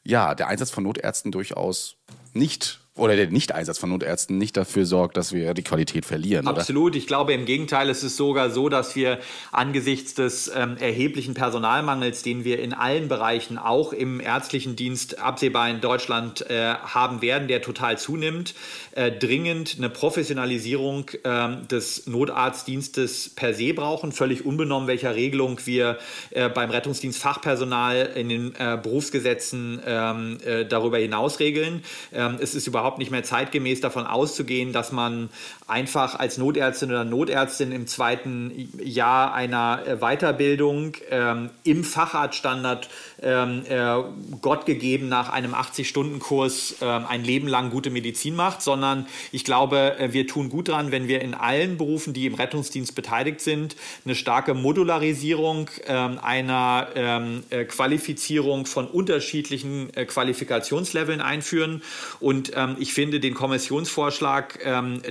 [0.02, 1.96] ja der Einsatz von Notärzten durchaus
[2.32, 6.48] nicht oder der Nicht-Einsatz von Notärzten nicht dafür sorgt, dass wir die Qualität verlieren.
[6.48, 6.92] Absolut.
[6.92, 6.96] Oder?
[6.96, 9.20] Ich glaube im Gegenteil, es ist sogar so, dass wir
[9.52, 15.70] angesichts des ähm, erheblichen Personalmangels, den wir in allen Bereichen, auch im ärztlichen Dienst absehbar
[15.70, 18.54] in Deutschland äh, haben werden, der total zunimmt,
[18.92, 25.98] äh, dringend eine Professionalisierung äh, des Notarztdienstes per se brauchen, völlig unbenommen, welcher Regelung wir
[26.30, 31.82] äh, beim Rettungsdienst Fachpersonal in den äh, Berufsgesetzen ähm, äh, darüber hinaus regeln.
[32.12, 35.28] Ähm, es ist überhaupt überhaupt nicht mehr zeitgemäß davon auszugehen, dass man
[35.70, 42.88] einfach als Notärztin oder Notärztin im zweiten Jahr einer äh, Weiterbildung ähm, im Facharztstandard
[43.22, 44.02] ähm, äh,
[44.40, 49.98] Gott gegeben nach einem 80-Stunden-Kurs äh, ein Leben lang gute Medizin macht, sondern ich glaube,
[49.98, 53.76] äh, wir tun gut dran, wenn wir in allen Berufen, die im Rettungsdienst beteiligt sind,
[54.04, 61.82] eine starke Modularisierung ähm, einer ähm, äh, Qualifizierung von unterschiedlichen äh, Qualifikationsleveln einführen.
[62.18, 65.02] Und ähm, ich finde den Kommissionsvorschlag ähm,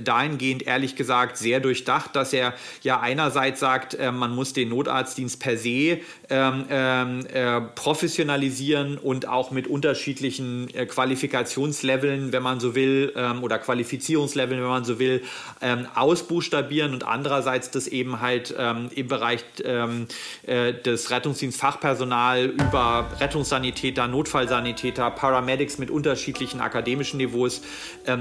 [0.50, 5.40] dahingehend ehrlich gesagt sehr durchdacht, dass er ja einerseits sagt, äh, man muss den Notarztdienst
[5.40, 12.74] per se ähm, ähm, äh, professionalisieren und auch mit unterschiedlichen äh, Qualifikationsleveln, wenn man so
[12.74, 15.22] will, ähm, oder Qualifizierungsleveln, wenn man so will,
[15.60, 20.06] ähm, ausbuchstabieren und andererseits das eben halt ähm, im Bereich ähm,
[20.46, 27.62] äh, des Rettungsdienstfachpersonal über Rettungssanitäter, Notfallsanitäter, Paramedics mit unterschiedlichen akademischen Niveaus.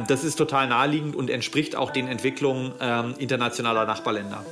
[0.07, 4.43] Das ist total naheliegend und entspricht auch den Entwicklungen ähm, internationaler Nachbarländer.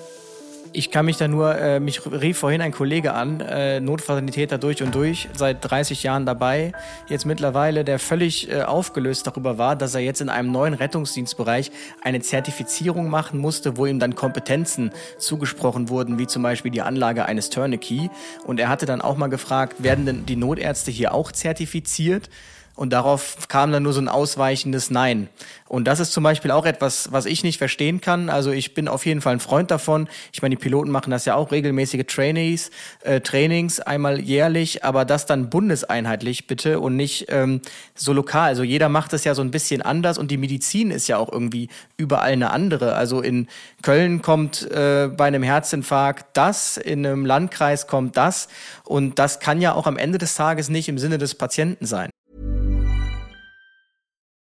[0.72, 4.82] Ich kann mich da nur, äh, mich rief vorhin ein Kollege an, äh, Notfallsanitäter durch
[4.84, 6.72] und durch, seit 30 Jahren dabei,
[7.10, 11.72] jetzt mittlerweile, der völlig äh, aufgelöst darüber war, dass er jetzt in einem neuen Rettungsdienstbereich
[12.02, 17.26] eine Zertifizierung machen musste, wo ihm dann Kompetenzen zugesprochen wurden, wie zum Beispiel die Anlage
[17.26, 18.10] eines Tourniquet.
[18.46, 22.30] Und er hatte dann auch mal gefragt, werden denn die Notärzte hier auch zertifiziert?
[22.78, 25.30] Und darauf kam dann nur so ein ausweichendes Nein.
[25.68, 28.30] Und das ist zum Beispiel auch etwas, was ich nicht verstehen kann.
[28.30, 30.08] Also ich bin auf jeden Fall ein Freund davon.
[30.32, 32.70] Ich meine, die Piloten machen das ja auch regelmäßige Trainees,
[33.02, 37.62] äh, Trainings einmal jährlich, aber das dann bundeseinheitlich bitte und nicht ähm,
[37.96, 38.50] so lokal.
[38.50, 41.32] Also jeder macht es ja so ein bisschen anders und die Medizin ist ja auch
[41.32, 42.94] irgendwie überall eine andere.
[42.94, 43.48] Also in
[43.82, 48.50] Köln kommt äh, bei einem Herzinfarkt das, in einem Landkreis kommt das
[48.84, 52.12] und das kann ja auch am Ende des Tages nicht im Sinne des Patienten sein.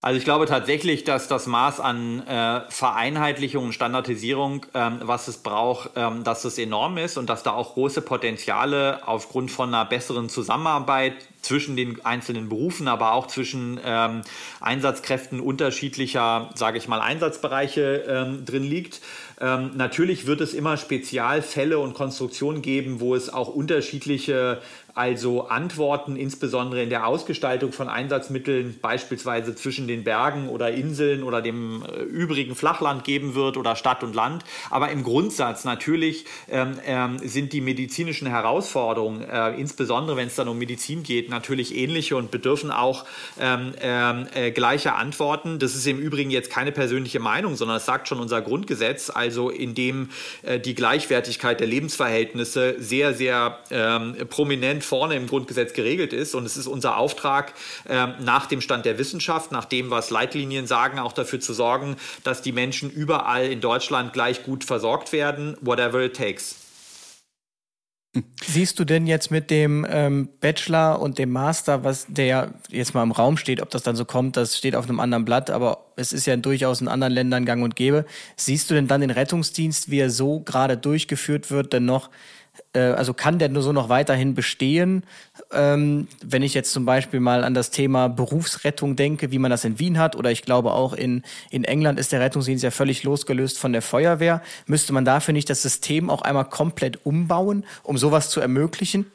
[0.00, 5.38] Also ich glaube tatsächlich, dass das Maß an äh, Vereinheitlichung und Standardisierung, ähm, was es
[5.38, 9.84] braucht, ähm, dass es enorm ist und dass da auch große Potenziale aufgrund von einer
[9.84, 14.22] besseren Zusammenarbeit zwischen den einzelnen Berufen, aber auch zwischen ähm,
[14.60, 19.00] Einsatzkräften unterschiedlicher, sage ich mal, Einsatzbereiche ähm, drin liegt.
[19.40, 24.60] Ähm, natürlich wird es immer Spezialfälle und Konstruktionen geben, wo es auch unterschiedliche
[24.98, 31.40] also Antworten, insbesondere in der Ausgestaltung von Einsatzmitteln, beispielsweise zwischen den Bergen oder Inseln oder
[31.40, 34.44] dem äh, übrigen Flachland geben wird oder Stadt und Land.
[34.70, 40.48] Aber im Grundsatz natürlich ähm, ähm, sind die medizinischen Herausforderungen, äh, insbesondere wenn es dann
[40.48, 43.04] um Medizin geht, natürlich ähnliche und bedürfen auch
[43.40, 45.60] ähm, ähm äh, gleicher Antworten.
[45.60, 49.48] Das ist im Übrigen jetzt keine persönliche Meinung, sondern es sagt schon unser Grundgesetz, also
[49.48, 50.10] in dem
[50.42, 56.34] äh, die Gleichwertigkeit der Lebensverhältnisse sehr, sehr ähm, prominent vorne im Grundgesetz geregelt ist.
[56.34, 57.54] Und es ist unser Auftrag,
[57.88, 61.96] ähm, nach dem Stand der Wissenschaft, nach dem, was Leitlinien sagen, auch dafür zu sorgen,
[62.24, 66.56] dass die Menschen überall in Deutschland gleich gut versorgt werden, whatever it takes.
[68.44, 73.02] Siehst du denn jetzt mit dem ähm, Bachelor und dem Master, was der jetzt mal
[73.02, 75.84] im Raum steht, ob das dann so kommt, das steht auf einem anderen Blatt, aber
[75.96, 78.06] es ist ja durchaus in anderen Ländern gang und gäbe.
[78.36, 82.10] Siehst du denn dann den Rettungsdienst, wie er so gerade durchgeführt wird, denn noch
[82.72, 85.04] also kann der nur so noch weiterhin bestehen?
[85.52, 89.64] Ähm, wenn ich jetzt zum Beispiel mal an das Thema Berufsrettung denke, wie man das
[89.64, 93.02] in Wien hat, oder ich glaube auch in, in England ist der Rettungsdienst ja völlig
[93.02, 94.42] losgelöst von der Feuerwehr.
[94.66, 99.06] Müsste man dafür nicht das System auch einmal komplett umbauen, um sowas zu ermöglichen?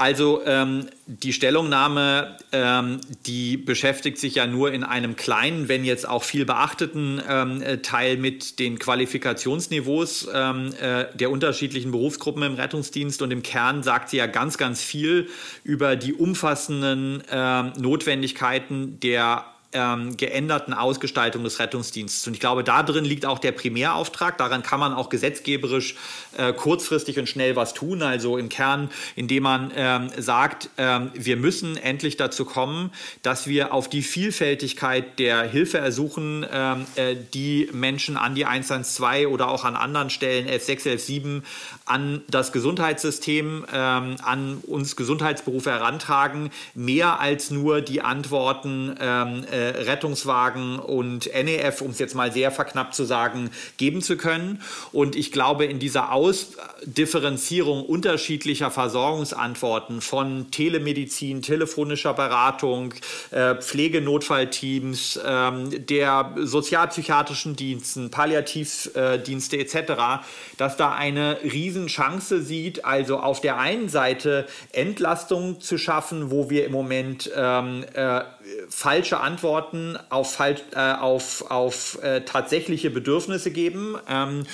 [0.00, 6.08] Also ähm, die Stellungnahme, ähm, die beschäftigt sich ja nur in einem kleinen, wenn jetzt
[6.08, 12.54] auch viel beachteten ähm, äh, Teil mit den Qualifikationsniveaus ähm, äh, der unterschiedlichen Berufsgruppen im
[12.54, 13.22] Rettungsdienst.
[13.22, 15.28] Und im Kern sagt sie ja ganz, ganz viel
[15.64, 22.26] über die umfassenden ähm, Notwendigkeiten der ähm, geänderten Ausgestaltung des Rettungsdienstes.
[22.26, 24.38] Und ich glaube, da drin liegt auch der Primärauftrag.
[24.38, 25.94] Daran kann man auch gesetzgeberisch
[26.36, 28.02] äh, kurzfristig und schnell was tun.
[28.02, 32.90] Also im Kern, indem man ähm, sagt, ähm, wir müssen endlich dazu kommen,
[33.22, 39.28] dass wir auf die Vielfältigkeit der Hilfe ersuchen, ähm, äh, die Menschen an die 112
[39.28, 41.42] oder auch an anderen Stellen, F6, F7,
[41.84, 50.78] an das Gesundheitssystem, ähm, an uns Gesundheitsberufe herantragen, mehr als nur die Antworten, äh, Rettungswagen
[50.78, 54.62] und NEF, um es jetzt mal sehr verknappt zu sagen, geben zu können.
[54.92, 62.94] Und ich glaube, in dieser Ausdifferenzierung unterschiedlicher Versorgungsantworten von Telemedizin, telefonischer Beratung,
[63.30, 70.24] äh, Pflegenotfallteams, äh, der sozialpsychiatrischen Diensten, Palliativdienste äh, etc.,
[70.56, 76.66] dass da eine Riesenchance sieht, also auf der einen Seite Entlastung zu schaffen, wo wir
[76.66, 78.22] im Moment ähm, äh,
[78.68, 84.44] falsche Antworten auf, äh, auf, auf äh, tatsächliche Bedürfnisse geben ähm,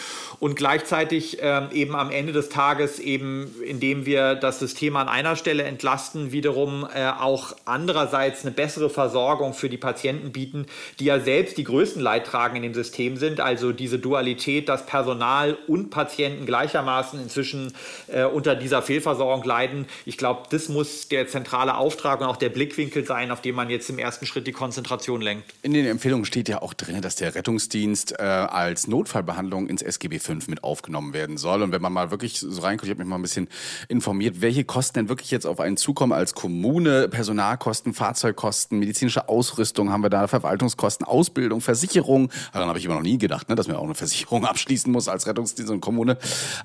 [0.40, 5.36] und gleichzeitig ähm, eben am Ende des Tages eben, indem wir das System an einer
[5.36, 10.66] Stelle entlasten, wiederum äh, auch andererseits eine bessere Versorgung für die Patienten bieten,
[11.00, 13.40] die ja selbst die größten Leidtragen in dem System sind.
[13.40, 17.72] Also diese Dualität, dass Personal und Patienten gleichermaßen inzwischen
[18.08, 19.86] äh, unter dieser Fehlversorgung leiden.
[20.04, 23.70] Ich glaube, das muss der zentrale Auftrag und auch der Blickwinkel sein, auf den man
[23.70, 25.54] jetzt im ersten Schritt die Konzentration lenkt.
[25.62, 30.18] In den Empfehlungen steht ja auch drin, dass der Rettungsdienst äh, als Notfallbehandlung ins SGB
[30.18, 31.62] V mit aufgenommen werden soll.
[31.62, 33.48] Und wenn man mal wirklich so reinguckt, ich habe mich mal ein bisschen
[33.88, 39.90] informiert, welche Kosten denn wirklich jetzt auf einen zukommen als Kommune, Personalkosten, Fahrzeugkosten, medizinische Ausrüstung
[39.90, 42.30] haben wir da, Verwaltungskosten, Ausbildung, Versicherung.
[42.52, 45.08] Daran habe ich immer noch nie gedacht, ne, dass man auch eine Versicherung abschließen muss
[45.08, 46.18] als Rettungsdienst und Kommune.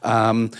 [0.03, 0.51] Ähm,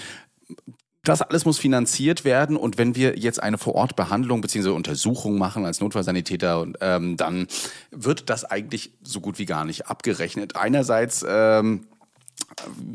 [1.03, 4.69] Das alles muss finanziert werden und wenn wir jetzt eine Vorortbehandlung bzw.
[4.69, 7.47] Untersuchung machen als Notfallsanitäter, ähm, dann
[7.91, 10.57] wird das eigentlich so gut wie gar nicht abgerechnet.
[10.57, 11.87] Einerseits ähm,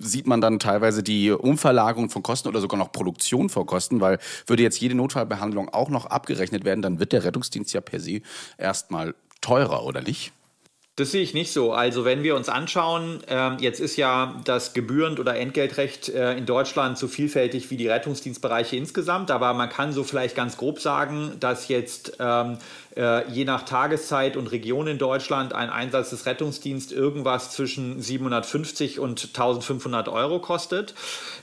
[0.01, 4.19] sieht man dann teilweise die Umverlagerung von Kosten oder sogar noch Produktion vor Kosten, weil
[4.47, 8.21] würde jetzt jede Notfallbehandlung auch noch abgerechnet werden, dann wird der Rettungsdienst ja per se
[8.59, 10.33] erstmal teurer, oder nicht?
[10.97, 11.73] Das sehe ich nicht so.
[11.73, 16.47] Also wenn wir uns anschauen, äh, jetzt ist ja das Gebühren- oder Entgeltrecht äh, in
[16.47, 21.33] Deutschland so vielfältig wie die Rettungsdienstbereiche insgesamt, aber man kann so vielleicht ganz grob sagen,
[21.41, 22.59] dass jetzt ähm,
[22.97, 29.01] äh, je nach Tageszeit und Region in Deutschland ein Einsatz des Rettungsdienstes irgendwas zwischen 750
[29.01, 30.95] und 1500 Euro kostet.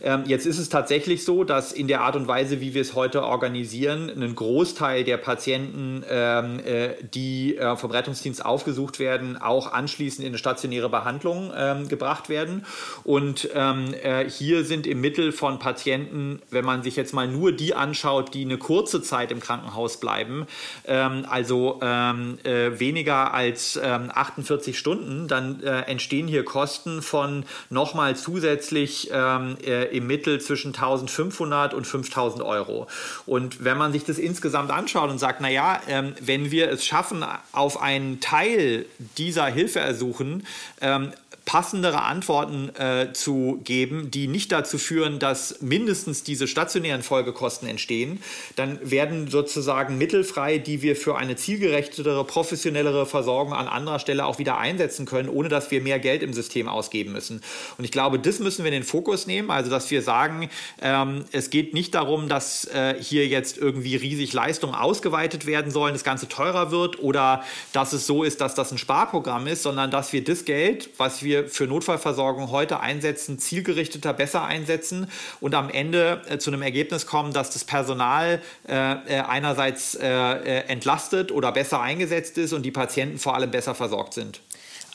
[0.02, 2.96] Ähm, jetzt ist es tatsächlich so, dass in der Art und Weise, wie wir es
[2.96, 9.72] heute organisieren, ein Großteil der Patienten, ähm, äh, die äh, vom Rettungsdienst aufgesucht werden, auch
[9.74, 12.66] anschließend in eine stationäre Behandlung ähm, gebracht werden.
[13.04, 17.52] Und ähm, äh, hier sind im Mittel von Patienten, wenn man sich jetzt mal nur
[17.52, 20.48] die anschaut, die eine kurze Zeit im Krankenhaus bleiben,
[20.86, 27.46] ähm, also ähm, äh, weniger als 48 ähm, Stunden, dann äh, entstehen hier Kosten von
[27.70, 32.88] nochmal zusätzlich ähm, äh, im Mittel zwischen 1500 und 5000 Euro.
[33.26, 37.26] Und wenn man sich das insgesamt anschaut und sagt, naja, ähm, wenn wir es schaffen,
[37.52, 38.86] auf einen Teil
[39.18, 40.46] dieser dieser Hilfeersuchen
[40.82, 41.14] ähm,
[41.46, 48.22] passendere Antworten äh, zu geben, die nicht dazu führen, dass mindestens diese stationären Folgekosten entstehen,
[48.56, 54.26] dann werden sozusagen Mittel frei, die wir für eine zielgerechtere, professionellere Versorgung an anderer Stelle
[54.26, 57.42] auch wieder einsetzen können, ohne dass wir mehr Geld im System ausgeben müssen.
[57.78, 60.50] Und ich glaube, das müssen wir in den Fokus nehmen, also dass wir sagen,
[60.82, 65.94] ähm, es geht nicht darum, dass äh, hier jetzt irgendwie riesig Leistungen ausgeweitet werden sollen,
[65.94, 69.90] das Ganze teurer wird oder dass es so ist, dass das ein Sparprogramm ist, sondern
[69.90, 75.08] dass wir das Geld, was wir wir für Notfallversorgung heute einsetzen, zielgerichteter, besser einsetzen
[75.40, 80.08] und am Ende äh, zu einem Ergebnis kommen, dass das Personal äh, äh einerseits äh,
[80.08, 84.42] äh, entlastet oder besser eingesetzt ist und die Patienten vor allem besser versorgt sind.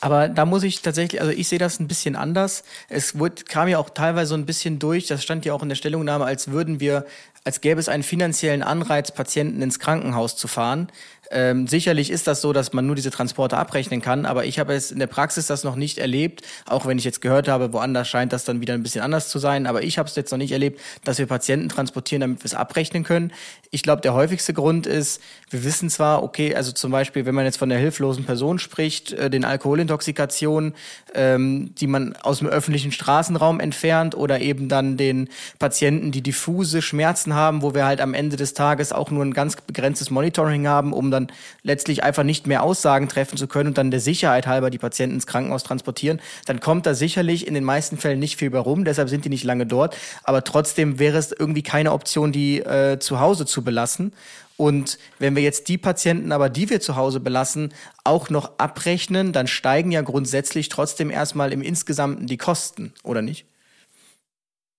[0.01, 2.65] Aber da muss ich tatsächlich, also ich sehe das ein bisschen anders.
[2.89, 5.71] Es wurde, kam ja auch teilweise so ein bisschen durch, das stand ja auch in
[5.71, 7.07] der Stellungnahme, als würden wir,
[7.45, 10.89] als gäbe es einen finanziellen Anreiz, Patienten ins Krankenhaus zu fahren.
[11.31, 14.75] Ähm, sicherlich ist das so, dass man nur diese Transporte abrechnen kann, aber ich habe
[14.75, 18.09] es in der Praxis das noch nicht erlebt, auch wenn ich jetzt gehört habe, woanders
[18.09, 20.39] scheint das dann wieder ein bisschen anders zu sein, aber ich habe es jetzt noch
[20.39, 23.33] nicht erlebt, dass wir Patienten transportieren, damit wir es abrechnen können.
[23.71, 27.45] Ich glaube, der häufigste Grund ist, wir wissen zwar, okay, also zum Beispiel, wenn man
[27.45, 30.75] jetzt von der hilflosen Person spricht, äh, den Alkoholintoxikationen,
[31.15, 36.83] ähm, die man aus dem öffentlichen Straßenraum entfernt oder eben dann den Patienten, die diffuse
[36.83, 40.67] Schmerzen haben, wo wir halt am Ende des Tages auch nur ein ganz begrenztes Monitoring
[40.67, 44.47] haben, um dann letztlich einfach nicht mehr Aussagen treffen zu können und dann der Sicherheit
[44.47, 48.37] halber die Patienten ins Krankenhaus transportieren, dann kommt da sicherlich in den meisten Fällen nicht
[48.37, 51.93] viel bei rum, deshalb sind die nicht lange dort, aber trotzdem wäre es irgendwie keine
[51.93, 54.13] Option, die äh, zu Hause zu belassen.
[54.57, 57.75] Und wenn wir jetzt die Patienten aber, die wir zu Hause belassen,
[58.05, 63.47] auch noch abrechnen, dann steigen ja grundsätzlich trotzdem erstmal im Insgesamten die Kosten, oder nicht?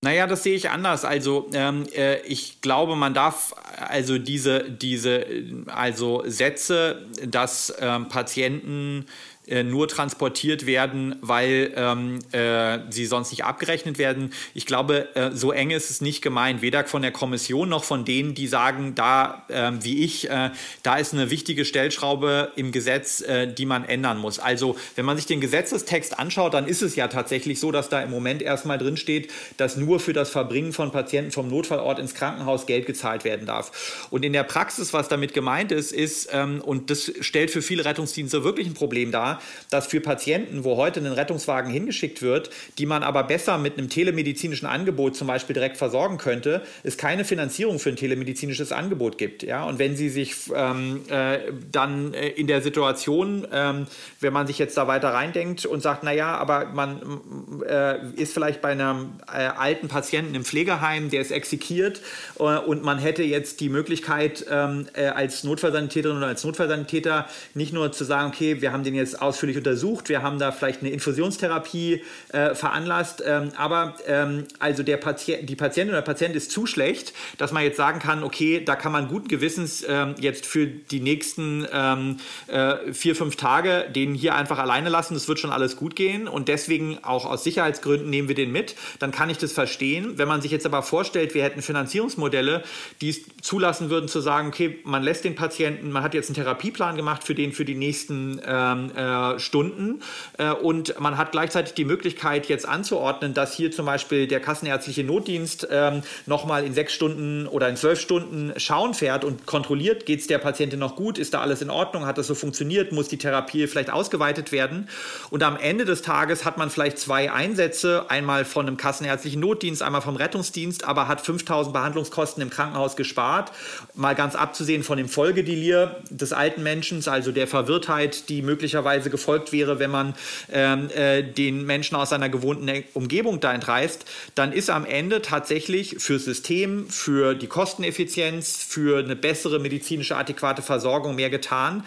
[0.08, 1.04] Naja, das sehe ich anders.
[1.04, 5.26] Also ähm, äh, ich glaube, man darf also diese, diese
[5.65, 9.06] also Sätze, dass ähm, Patienten
[9.47, 14.33] äh, nur transportiert werden, weil ähm, äh, sie sonst nicht abgerechnet werden.
[14.53, 18.05] Ich glaube, äh, so eng ist es nicht gemeint, weder von der Kommission noch von
[18.05, 20.51] denen, die sagen, da äh, wie ich, äh,
[20.83, 24.39] da ist eine wichtige Stellschraube im Gesetz, äh, die man ändern muss.
[24.39, 28.01] Also wenn man sich den Gesetzestext anschaut, dann ist es ja tatsächlich so, dass da
[28.01, 32.13] im Moment erstmal drin steht, dass nur für das Verbringen von Patienten vom Notfallort ins
[32.13, 34.07] Krankenhaus Geld gezahlt werden darf.
[34.10, 37.86] Und in der Praxis, was damit gemeint ist, ist, ähm, und das stellt für viele
[37.86, 39.37] Rettungsdienste wirklich ein Problem dar,
[39.69, 43.89] dass für Patienten, wo heute ein Rettungswagen hingeschickt wird, die man aber besser mit einem
[43.89, 49.43] telemedizinischen Angebot zum Beispiel direkt versorgen könnte, es keine Finanzierung für ein telemedizinisches Angebot gibt.
[49.43, 49.63] Ja?
[49.63, 51.39] Und wenn Sie sich ähm, äh,
[51.71, 53.88] dann äh, in der Situation, ähm,
[54.19, 57.21] wenn man sich jetzt da weiter reindenkt und sagt, naja, aber man
[57.67, 62.02] äh, ist vielleicht bei einem äh, alten Patienten im Pflegeheim, der ist exekiert
[62.39, 67.73] äh, und man hätte jetzt die Möglichkeit, ähm, äh, als Notfallsanitäterin oder als Notfallsanitäter nicht
[67.73, 70.10] nur zu sagen, okay, wir haben den jetzt ausführlich untersucht.
[70.10, 73.24] Wir haben da vielleicht eine Infusionstherapie äh, veranlasst.
[73.26, 77.52] Ähm, aber ähm, also der Patient, die Patientin oder der Patient ist zu schlecht, dass
[77.52, 81.68] man jetzt sagen kann, okay, da kann man guten Gewissens ähm, jetzt für die nächsten
[81.72, 85.13] ähm, äh, vier, fünf Tage den hier einfach alleine lassen.
[85.13, 86.28] Das wird schon alles gut gehen.
[86.28, 88.76] Und deswegen auch aus Sicherheitsgründen nehmen wir den mit.
[89.00, 90.18] Dann kann ich das verstehen.
[90.18, 92.63] Wenn man sich jetzt aber vorstellt, wir hätten Finanzierungsmodelle,
[93.02, 96.36] die es zulassen würden zu sagen, okay, man lässt den Patienten, man hat jetzt einen
[96.36, 99.02] Therapieplan gemacht für den für die nächsten ähm, äh,
[99.38, 100.01] Stunden.
[100.38, 105.03] Äh, und man hat gleichzeitig die Möglichkeit, jetzt anzuordnen, dass hier zum Beispiel der kassenärztliche
[105.03, 110.21] Notdienst ähm, nochmal in sechs Stunden oder in zwölf Stunden schauen fährt und kontrolliert, geht
[110.21, 113.08] es der Patientin noch gut, ist da alles in Ordnung, hat das so funktioniert, muss
[113.08, 114.89] die Therapie vielleicht ausgeweitet werden.
[115.30, 119.82] Und am Ende des Tages hat man vielleicht zwei Einsätze, einmal von einem kassenärztlichen Notdienst,
[119.82, 123.51] einmal vom Rettungsdienst, aber hat 5000 Behandlungskosten im Krankenhaus gespart.
[123.93, 129.52] Mal ganz abzusehen von dem Folgedelir des alten Menschen, also der Verwirrtheit, die möglicherweise gefolgt
[129.52, 130.15] wäre, wenn man
[130.52, 135.98] ähm, äh, den Menschen aus seiner gewohnten Umgebung da entreißt, dann ist am Ende tatsächlich
[136.00, 141.84] fürs System, für die Kosteneffizienz, für eine bessere medizinische adäquate Versorgung mehr getan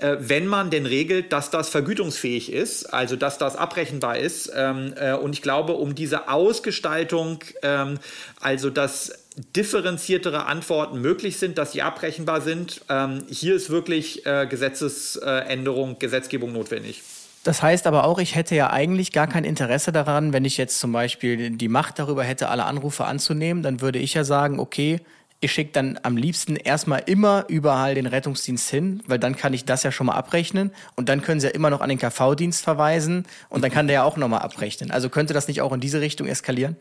[0.00, 4.50] äh, wenn man denn regelt, dass das vergütungsfähig ist, also dass das abrechenbar ist.
[4.54, 7.98] Ähm, äh, und ich glaube, um diese Ausgestaltung, ähm,
[8.40, 9.12] also dass
[9.56, 16.52] differenziertere Antworten möglich sind, dass sie abrechenbar sind, ähm, hier ist wirklich äh, Gesetzesänderung, Gesetzgebung
[16.52, 17.02] notwendig.
[17.42, 20.78] Das heißt aber auch, ich hätte ja eigentlich gar kein Interesse daran, wenn ich jetzt
[20.78, 25.00] zum Beispiel die Macht darüber hätte, alle Anrufe anzunehmen, dann würde ich ja sagen, okay,
[25.40, 29.64] ich schicke dann am liebsten erstmal immer überall den Rettungsdienst hin, weil dann kann ich
[29.64, 32.62] das ja schon mal abrechnen und dann können sie ja immer noch an den KV-Dienst
[32.62, 34.90] verweisen und dann kann der ja auch nochmal abrechnen.
[34.90, 36.76] Also könnte das nicht auch in diese Richtung eskalieren?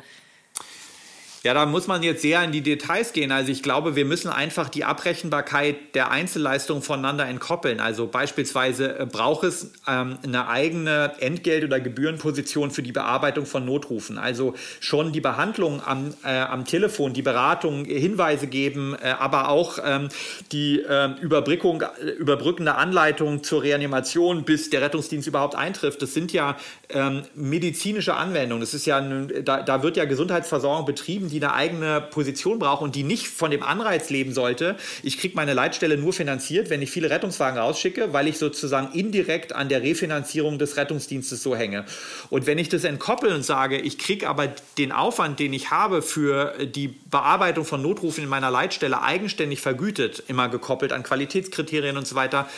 [1.42, 3.32] Ja, da muss man jetzt sehr in die Details gehen.
[3.32, 7.80] Also ich glaube, wir müssen einfach die Abrechenbarkeit der Einzelleistungen voneinander entkoppeln.
[7.80, 13.64] Also beispielsweise äh, braucht es ähm, eine eigene Entgelt- oder Gebührenposition für die Bearbeitung von
[13.64, 14.18] Notrufen.
[14.18, 19.80] Also schon die Behandlung am, äh, am Telefon, die Beratung, Hinweise geben, äh, aber auch
[19.82, 20.10] ähm,
[20.52, 26.02] die ähm, Überbrückung, äh, überbrückende Anleitung zur Reanimation, bis der Rettungsdienst überhaupt eintrifft.
[26.02, 26.58] Das sind ja
[26.90, 28.60] ähm, medizinische Anwendungen.
[28.60, 32.96] Das ist ja, da, da wird ja Gesundheitsversorgung betrieben die eine eigene Position braucht und
[32.96, 36.92] die nicht von dem Anreiz leben sollte, ich kriege meine Leitstelle nur finanziert, wenn ich
[36.92, 41.86] viele Rettungswagen rausschicke, weil ich sozusagen indirekt an der Refinanzierung des Rettungsdienstes so hänge.
[42.30, 46.02] Und wenn ich das entkoppel und sage, ich kriege aber den Aufwand, den ich habe
[46.02, 52.08] für die Bearbeitung von Notrufen in meiner Leitstelle eigenständig vergütet, immer gekoppelt an Qualitätskriterien und
[52.08, 52.50] so weiter,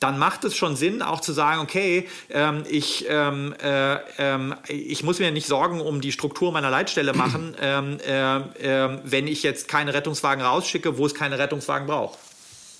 [0.00, 5.02] dann macht es schon Sinn, auch zu sagen, okay, ähm, ich, ähm, äh, äh, ich
[5.02, 9.42] muss mir nicht Sorgen um die Struktur meiner Leitstelle machen, ähm, äh, ähm, wenn ich
[9.42, 12.18] jetzt keine Rettungswagen rausschicke, wo es keine Rettungswagen braucht.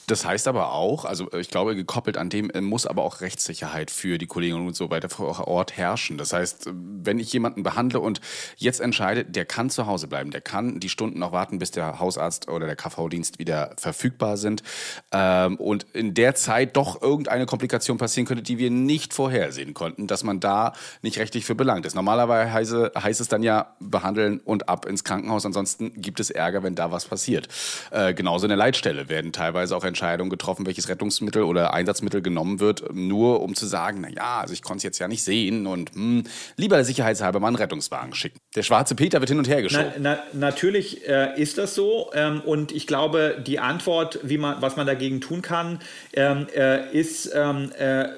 [0.09, 3.21] Das heißt aber auch, also äh, ich glaube, gekoppelt an dem äh, muss aber auch
[3.21, 6.17] Rechtssicherheit für die Kolleginnen und so weiter vor Ort herrschen.
[6.17, 8.21] Das heißt, äh, wenn ich jemanden behandle und
[8.57, 12.01] jetzt entscheide, der kann zu Hause bleiben, der kann die Stunden noch warten, bis der
[12.01, 14.63] Hausarzt oder der KV-Dienst wieder verfügbar sind
[15.13, 20.07] ähm, und in der Zeit doch irgendeine Komplikation passieren könnte, die wir nicht vorhersehen konnten,
[20.07, 21.95] dass man da nicht rechtlich für belangt ist.
[21.95, 26.75] Normalerweise heißt es dann ja behandeln und ab ins Krankenhaus, ansonsten gibt es Ärger, wenn
[26.75, 27.49] da was passiert.
[27.91, 32.61] Äh, genauso in der Leitstelle werden teilweise auch Entscheidung getroffen, welches Rettungsmittel oder Einsatzmittel genommen
[32.61, 35.67] wird, nur um zu sagen, na ja, also ich konnte es jetzt ja nicht sehen
[35.67, 36.23] und hm,
[36.57, 38.39] lieber sicherheitshalber mal einen Rettungswagen schicken.
[38.55, 39.91] Der schwarze Peter wird hin und her geschoben.
[39.99, 44.63] Na, na, natürlich äh, ist das so ähm, und ich glaube, die Antwort, wie man,
[44.63, 45.81] was man dagegen tun kann,
[46.13, 48.11] ähm, äh, ist, ähm, äh,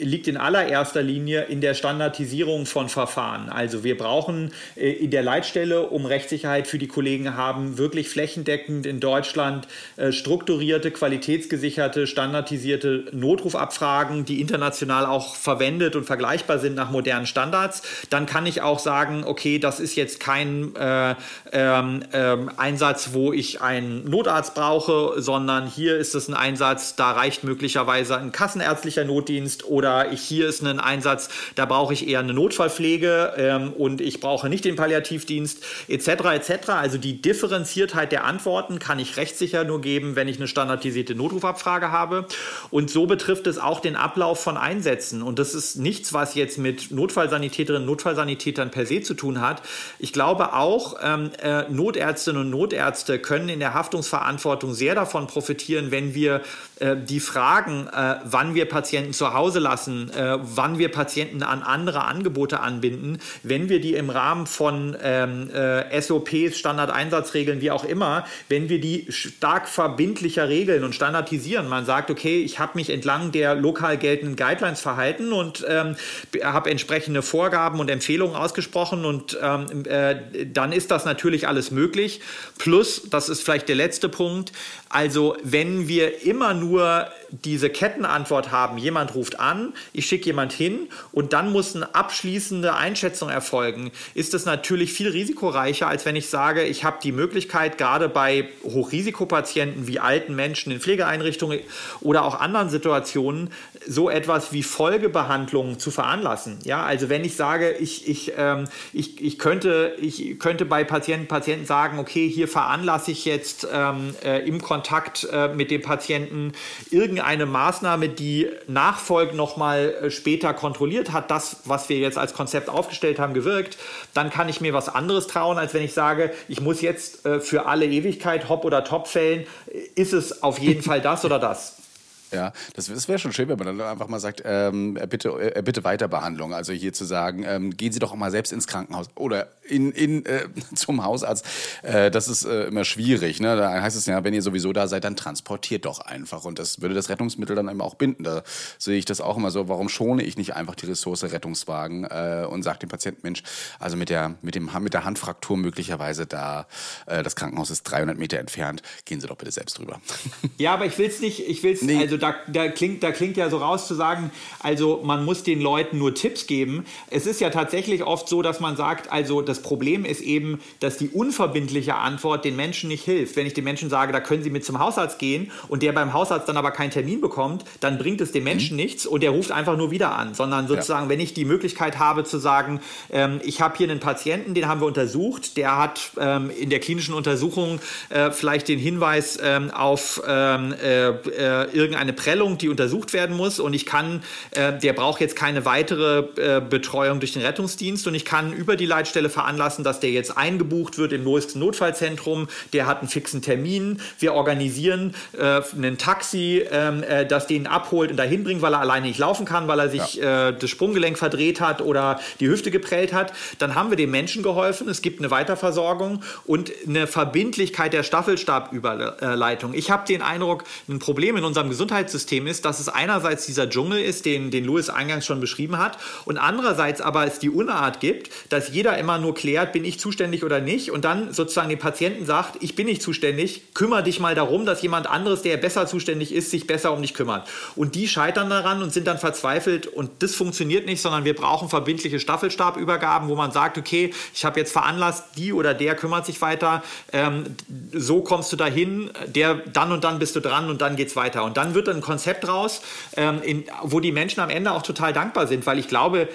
[0.00, 3.48] liegt in allererster Linie in der Standardisierung von Verfahren.
[3.48, 8.86] Also wir brauchen äh, in der Leitstelle, um Rechtssicherheit für die Kollegen haben, wirklich flächendeckend
[8.86, 16.74] in Deutschland äh, strukturierte Qualität qualitätsgesicherte, standardisierte Notrufabfragen, die international auch verwendet und vergleichbar sind
[16.74, 21.14] nach modernen Standards, dann kann ich auch sagen, okay, das ist jetzt kein äh,
[21.52, 27.12] ähm, ähm, Einsatz, wo ich einen Notarzt brauche, sondern hier ist es ein Einsatz, da
[27.12, 32.20] reicht möglicherweise ein kassenärztlicher Notdienst oder ich, hier ist ein Einsatz, da brauche ich eher
[32.20, 36.08] eine Notfallpflege ähm, und ich brauche nicht den Palliativdienst etc.
[36.08, 36.68] etc.
[36.70, 41.90] Also die Differenziertheit der Antworten kann ich rechtssicher nur geben, wenn ich eine standardisierte Notrufabfrage
[41.90, 42.26] habe.
[42.70, 45.22] Und so betrifft es auch den Ablauf von Einsätzen.
[45.22, 49.62] Und das ist nichts, was jetzt mit Notfallsanitäterinnen und Notfallsanitätern per se zu tun hat.
[49.98, 55.90] Ich glaube auch, ähm, äh, Notärztinnen und Notärzte können in der Haftungsverantwortung sehr davon profitieren,
[55.90, 56.42] wenn wir
[56.80, 61.62] äh, die Fragen, äh, wann wir Patienten zu Hause lassen, äh, wann wir Patienten an
[61.62, 67.84] andere Angebote anbinden, wenn wir die im Rahmen von ähm, äh, SOPs, Standardeinsatzregeln, wie auch
[67.84, 71.68] immer, wenn wir die stark verbindlicher regeln und standardisieren.
[71.68, 75.94] Man sagt, okay, ich habe mich entlang der lokal geltenden Guidelines verhalten und ähm,
[76.42, 82.20] habe entsprechende Vorgaben und Empfehlungen ausgesprochen und ähm, äh, dann ist das natürlich alles möglich.
[82.58, 84.52] Plus, das ist vielleicht der letzte Punkt,
[84.88, 90.88] also wenn wir immer nur diese Kettenantwort haben, jemand ruft an, ich schicke jemand hin
[91.12, 96.28] und dann muss eine abschließende Einschätzung erfolgen, ist es natürlich viel risikoreicher, als wenn ich
[96.28, 101.60] sage, ich habe die Möglichkeit, gerade bei Hochrisikopatienten wie alten Menschen in Pflegeeinrichtungen
[102.00, 103.50] oder auch anderen Situationen
[103.86, 106.58] so etwas wie Folgebehandlungen zu veranlassen.
[106.64, 108.64] Ja, also wenn ich sage, ich, ich, ähm,
[108.94, 114.14] ich, ich, könnte, ich könnte bei Patienten, Patienten sagen, okay, hier veranlasse ich jetzt ähm,
[114.24, 116.52] äh, im Kontakt äh, mit dem Patienten
[116.90, 122.70] irgendeine Maßnahme, die nachfolgend nochmal äh, später kontrolliert hat, das, was wir jetzt als Konzept
[122.70, 123.76] aufgestellt haben, gewirkt,
[124.14, 127.40] dann kann ich mir was anderes trauen, als wenn ich sage, ich muss jetzt äh,
[127.40, 129.46] für alle Ewigkeit Hop- oder Top fällen,
[129.94, 131.87] ist es auf jeden Fall das oder das.
[132.32, 135.62] Ja, das, das wäre schon schön, wenn man dann einfach mal sagt, ähm, bitte, äh,
[135.62, 136.52] bitte Weiterbehandlung.
[136.52, 140.26] Also hier zu sagen, ähm, gehen Sie doch mal selbst ins Krankenhaus oder in, in,
[140.26, 141.44] äh, zum Hausarzt.
[141.82, 143.40] Äh, das ist äh, immer schwierig.
[143.40, 143.56] Ne?
[143.56, 146.44] Da heißt es ja, wenn ihr sowieso da seid, dann transportiert doch einfach.
[146.44, 148.24] Und das würde das Rettungsmittel dann eben auch binden.
[148.24, 148.42] Da
[148.78, 149.68] sehe ich das auch immer so.
[149.68, 153.42] Warum schone ich nicht einfach die Ressource Rettungswagen äh, und sage dem Patienten, Mensch,
[153.78, 156.66] also mit der, mit dem, mit der Handfraktur möglicherweise da,
[157.06, 160.00] äh, das Krankenhaus ist 300 Meter entfernt, gehen Sie doch bitte selbst drüber.
[160.56, 161.98] Ja, aber ich will es nicht, ich will es, nee.
[161.98, 165.60] also da, da, klingt, da klingt ja so raus zu sagen, also man muss den
[165.60, 166.84] Leuten nur Tipps geben.
[167.10, 170.98] Es ist ja tatsächlich oft so, dass man sagt, also das Problem ist eben, dass
[170.98, 173.36] die unverbindliche Antwort den Menschen nicht hilft.
[173.36, 176.12] Wenn ich den Menschen sage, da können sie mit zum Hausarzt gehen und der beim
[176.12, 178.82] Hausarzt dann aber keinen Termin bekommt, dann bringt es dem Menschen mhm.
[178.82, 181.10] nichts und der ruft einfach nur wieder an, sondern sozusagen, ja.
[181.10, 184.80] wenn ich die Möglichkeit habe zu sagen, ähm, ich habe hier einen Patienten, den haben
[184.80, 190.22] wir untersucht, der hat ähm, in der klinischen Untersuchung äh, vielleicht den Hinweis ähm, auf
[190.26, 191.70] ähm, äh, äh,
[192.08, 193.60] irgendeine Prellung, die untersucht werden muss.
[193.60, 198.06] Und ich kann, äh, der braucht jetzt keine weitere äh, Betreuung durch den Rettungsdienst.
[198.06, 202.48] Und ich kann über die Leitstelle veranlassen, dass der jetzt eingebucht wird im neuesten Notfallzentrum,
[202.72, 208.10] der hat einen fixen Termin, wir organisieren äh, ein Taxi, ähm, äh, das den abholt
[208.10, 210.48] und dahin bringt, weil er alleine nicht laufen kann, weil er sich ja.
[210.48, 214.42] Äh, das Sprunggelenk verdreht hat oder die Hüfte geprellt hat, dann haben wir dem Menschen
[214.42, 219.74] geholfen, es gibt eine Weiterversorgung und eine Verbindlichkeit der Staffelstabüberleitung.
[219.74, 223.68] Ich habe den Eindruck, ein Problem in unserem Gesundheits Gesundheitssystem ist, dass es einerseits dieser
[223.68, 228.00] Dschungel ist, den, den Louis eingangs schon beschrieben hat, und andererseits aber es die Unart
[228.00, 231.78] gibt, dass jeder immer nur klärt, bin ich zuständig oder nicht, und dann sozusagen dem
[231.78, 235.86] Patienten sagt, ich bin nicht zuständig, kümmere dich mal darum, dass jemand anderes, der besser
[235.86, 237.48] zuständig ist, sich besser um dich kümmert.
[237.76, 241.68] Und die scheitern daran und sind dann verzweifelt und das funktioniert nicht, sondern wir brauchen
[241.68, 246.40] verbindliche Staffelstabübergaben, wo man sagt, okay, ich habe jetzt veranlasst, die oder der kümmert sich
[246.40, 246.82] weiter,
[247.12, 247.44] ähm,
[247.92, 251.44] so kommst du dahin, der dann und dann bist du dran und dann geht's weiter.
[251.44, 252.82] Und dann wird ein Konzept raus,
[253.16, 256.28] ähm, in, wo die Menschen am Ende auch total dankbar sind, weil ich glaube,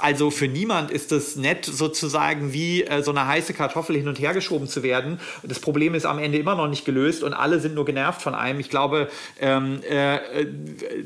[0.00, 4.18] also für niemand ist es nett, sozusagen wie äh, so eine heiße Kartoffel hin und
[4.18, 5.20] her geschoben zu werden.
[5.42, 8.34] Das Problem ist am Ende immer noch nicht gelöst und alle sind nur genervt von
[8.34, 8.60] einem.
[8.60, 9.08] Ich glaube,
[9.40, 10.18] ähm, äh,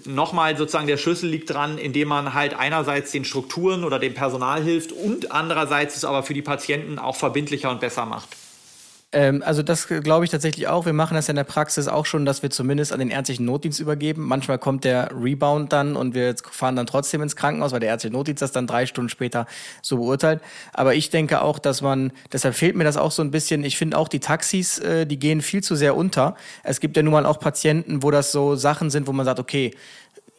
[0.05, 4.63] nochmal sozusagen der Schlüssel liegt dran, indem man halt einerseits den Strukturen oder dem Personal
[4.63, 8.29] hilft und andererseits es aber für die Patienten auch verbindlicher und besser macht.
[9.11, 10.85] Ähm, also das glaube ich tatsächlich auch.
[10.85, 13.47] Wir machen das ja in der Praxis auch schon, dass wir zumindest an den ärztlichen
[13.47, 14.23] Notdienst übergeben.
[14.25, 18.13] Manchmal kommt der Rebound dann und wir fahren dann trotzdem ins Krankenhaus, weil der ärztliche
[18.13, 19.47] Notdienst das dann drei Stunden später
[19.81, 20.43] so beurteilt.
[20.75, 23.65] Aber ich denke auch, dass man, deshalb fehlt mir das auch so ein bisschen.
[23.65, 26.37] Ich finde auch die Taxis, äh, die gehen viel zu sehr unter.
[26.63, 29.41] Es gibt ja nun mal auch Patienten, wo das so Sachen sind, wo man sagt,
[29.41, 29.75] okay,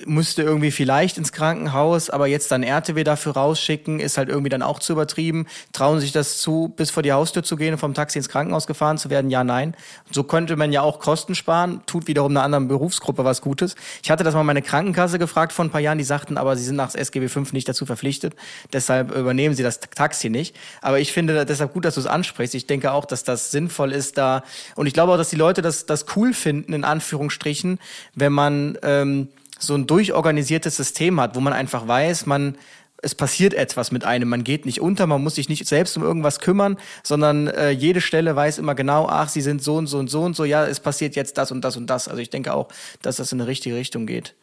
[0.06, 4.62] müsste irgendwie vielleicht ins Krankenhaus, aber jetzt dann RTW dafür rausschicken, ist halt irgendwie dann
[4.62, 5.46] auch zu übertrieben.
[5.74, 8.66] Trauen sich das zu, bis vor die Haustür zu gehen und vom Taxi ins Krankenhaus
[8.66, 9.30] gefahren zu werden?
[9.30, 9.76] Ja, nein.
[10.10, 13.76] So könnte man ja auch Kosten sparen, tut wiederum einer anderen Berufsgruppe was Gutes.
[14.02, 16.64] Ich hatte das mal meine Krankenkasse gefragt vor ein paar Jahren, die sagten, aber sie
[16.64, 18.36] sind nach SGB V nicht dazu verpflichtet,
[18.72, 20.56] deshalb übernehmen sie das Taxi nicht.
[20.82, 22.56] Aber ich finde deshalb gut, dass du es ansprichst.
[22.56, 24.44] Ich denke auch, dass das sinnvoll ist da
[24.76, 27.80] und ich glaube auch, dass die Leute das, das cool finden, in Anführungsstrichen,
[28.16, 29.30] wenn man ähm,
[29.60, 32.58] so ein durchorganisiertes System hat, wo man einfach weiß, man
[33.02, 36.04] es passiert etwas mit einem, man geht nicht unter, man muss sich nicht selbst um
[36.04, 40.00] irgendwas kümmern, sondern äh, jede Stelle weiß immer genau, ach, sie sind so und so
[40.00, 42.08] und so und so, ja, es passiert jetzt das und das und das.
[42.08, 42.68] Also ich denke auch,
[43.02, 44.36] dass das in eine richtige Richtung geht.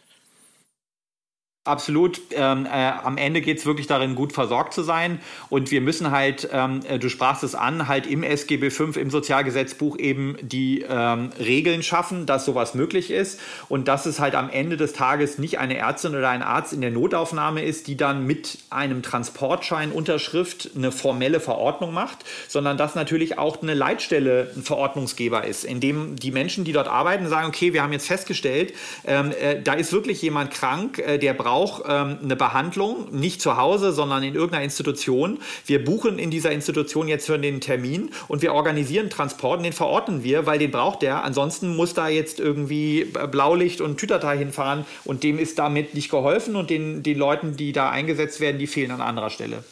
[1.66, 2.20] Absolut.
[2.30, 5.20] Ähm, äh, am Ende geht es wirklich darin, gut versorgt zu sein.
[5.48, 9.10] Und wir müssen halt, ähm, äh, du sprachst es an, halt im SGB V, im
[9.10, 13.40] Sozialgesetzbuch eben die ähm, Regeln schaffen, dass sowas möglich ist.
[13.68, 16.82] Und dass es halt am Ende des Tages nicht eine Ärztin oder ein Arzt in
[16.82, 22.94] der Notaufnahme ist, die dann mit einem Transportschein Unterschrift eine formelle Verordnung macht, sondern dass
[22.94, 27.48] natürlich auch eine Leitstelle ein Verordnungsgeber ist, in dem die Menschen, die dort arbeiten, sagen,
[27.48, 28.72] okay, wir haben jetzt festgestellt,
[29.04, 33.40] ähm, äh, da ist wirklich jemand krank, äh, der braucht auch ähm, eine Behandlung, nicht
[33.40, 35.38] zu Hause, sondern in irgendeiner Institution.
[35.64, 39.72] Wir buchen in dieser Institution jetzt für den Termin und wir organisieren Transport und den
[39.72, 41.24] verordnen wir, weil den braucht der.
[41.24, 46.56] Ansonsten muss da jetzt irgendwie Blaulicht und Tütata hinfahren und dem ist damit nicht geholfen
[46.56, 49.64] und den, den Leuten, die da eingesetzt werden, die fehlen an anderer Stelle.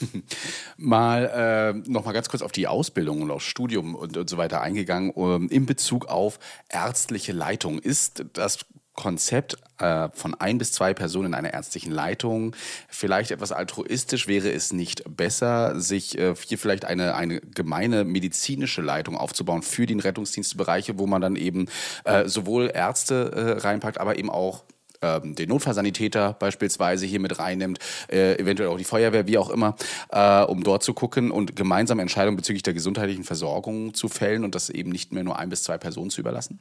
[0.76, 4.36] mal äh, noch mal ganz kurz auf die Ausbildung und aufs Studium und, und so
[4.36, 5.10] weiter eingegangen.
[5.10, 8.60] Um, in Bezug auf ärztliche Leitung ist das
[8.94, 12.54] Konzept äh, von ein bis zwei Personen in einer ärztlichen Leitung
[12.88, 14.28] vielleicht etwas altruistisch?
[14.28, 19.86] Wäre es nicht besser, sich äh, hier vielleicht eine, eine gemeine medizinische Leitung aufzubauen für
[19.86, 21.66] die Rettungsdienstbereiche, wo man dann eben
[22.04, 24.64] äh, sowohl Ärzte äh, reinpackt, aber eben auch
[25.02, 27.78] ähm, den Notfallsanitäter beispielsweise hier mit reinnimmt,
[28.10, 29.76] äh, eventuell auch die Feuerwehr, wie auch immer,
[30.10, 34.54] äh, um dort zu gucken und gemeinsam Entscheidungen bezüglich der gesundheitlichen Versorgung zu fällen und
[34.54, 36.58] das eben nicht mehr nur ein bis zwei Personen zu überlassen?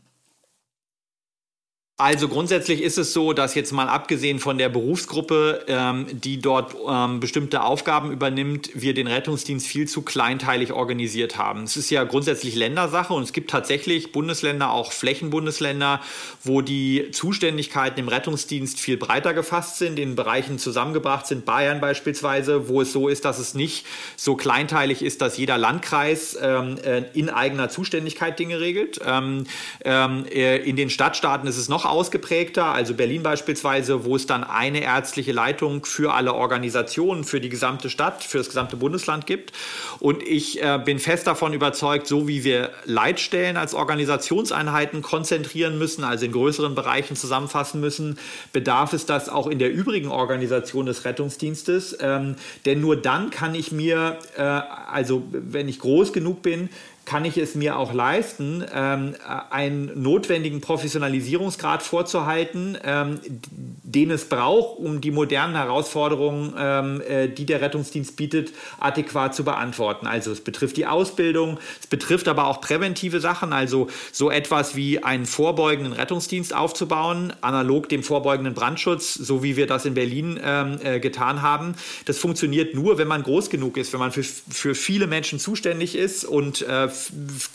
[2.02, 6.74] Also grundsätzlich ist es so, dass jetzt mal abgesehen von der Berufsgruppe, ähm, die dort
[6.89, 11.64] ähm, bestimmte Aufgaben übernimmt, wir den Rettungsdienst viel zu kleinteilig organisiert haben.
[11.64, 16.00] Es ist ja grundsätzlich Ländersache und es gibt tatsächlich Bundesländer, auch Flächenbundesländer,
[16.41, 22.70] wo die Zuständigkeiten im Rettungsdienst viel breiter gefasst sind, in Bereichen zusammengebracht sind, Bayern beispielsweise,
[22.70, 23.86] wo es so ist, dass es nicht
[24.16, 29.02] so kleinteilig ist, dass jeder Landkreis ähm, äh, in eigener Zuständigkeit Dinge regelt.
[29.06, 29.43] Ähm,
[29.84, 34.43] ähm, äh, in den Stadtstaaten ist es noch ausgeprägter, also Berlin beispielsweise, wo es dann
[34.43, 39.53] eine ärztliche Leitung für alle Organisationen, für die gesamte Stadt, für das gesamte Bundesland gibt.
[39.99, 46.03] Und ich äh, bin fest davon überzeugt, so wie wir Leitstellen als Organisationseinheiten konzentrieren müssen,
[46.03, 48.17] also in größeren Bereichen zusammenfassen müssen,
[48.53, 51.97] bedarf es das auch in der übrigen Organisation des Rettungsdienstes.
[52.01, 52.35] Ähm,
[52.65, 56.69] denn nur dann kann ich mir, äh, also wenn ich groß genug bin,
[57.10, 59.16] kann ich es mir auch leisten, ähm,
[59.49, 63.20] einen notwendigen Professionalisierungsgrad vorzuhalten, ähm,
[63.51, 69.43] den es braucht, um die modernen Herausforderungen, ähm, äh, die der Rettungsdienst bietet, adäquat zu
[69.43, 70.05] beantworten.
[70.05, 75.03] Also es betrifft die Ausbildung, es betrifft aber auch präventive Sachen, also so etwas wie
[75.03, 80.78] einen vorbeugenden Rettungsdienst aufzubauen, analog dem vorbeugenden Brandschutz, so wie wir das in Berlin ähm,
[80.84, 81.74] äh, getan haben.
[82.05, 85.95] Das funktioniert nur, wenn man groß genug ist, wenn man für, für viele Menschen zuständig
[85.95, 86.88] ist und äh,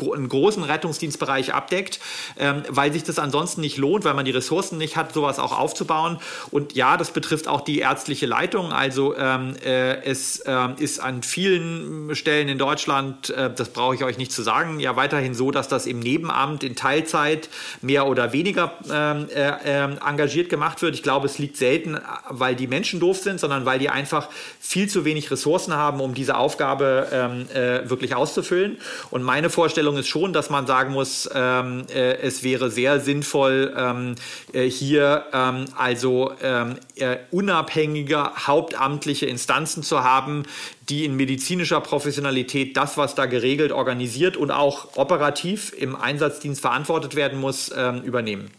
[0.01, 2.01] einen großen Rettungsdienstbereich abdeckt,
[2.39, 5.59] ähm, weil sich das ansonsten nicht lohnt, weil man die Ressourcen nicht hat, sowas auch
[5.59, 6.19] aufzubauen.
[6.51, 8.73] Und ja, das betrifft auch die ärztliche Leitung.
[8.73, 14.05] Also ähm, äh, es äh, ist an vielen Stellen in Deutschland, äh, das brauche ich
[14.05, 17.49] euch nicht zu sagen, ja weiterhin so, dass das im Nebenamt in Teilzeit
[17.83, 20.95] mehr oder weniger ähm, äh, ähm, engagiert gemacht wird.
[20.95, 24.29] Ich glaube, es liegt selten, weil die Menschen doof sind, sondern weil die einfach
[24.61, 28.79] viel zu wenig Ressourcen haben, um diese Aufgabe ähm, äh, wirklich auszufüllen.
[29.11, 33.74] Und meine Vorstellung ist schon, dass man sagen muss, ähm, äh, es wäre sehr sinnvoll,
[33.76, 34.14] ähm,
[34.53, 40.45] äh, hier ähm, also ähm, äh, unabhängige hauptamtliche Instanzen zu haben,
[40.89, 47.16] die in medizinischer Professionalität das, was da geregelt, organisiert und auch operativ im Einsatzdienst verantwortet
[47.16, 48.53] werden muss, ähm, übernehmen.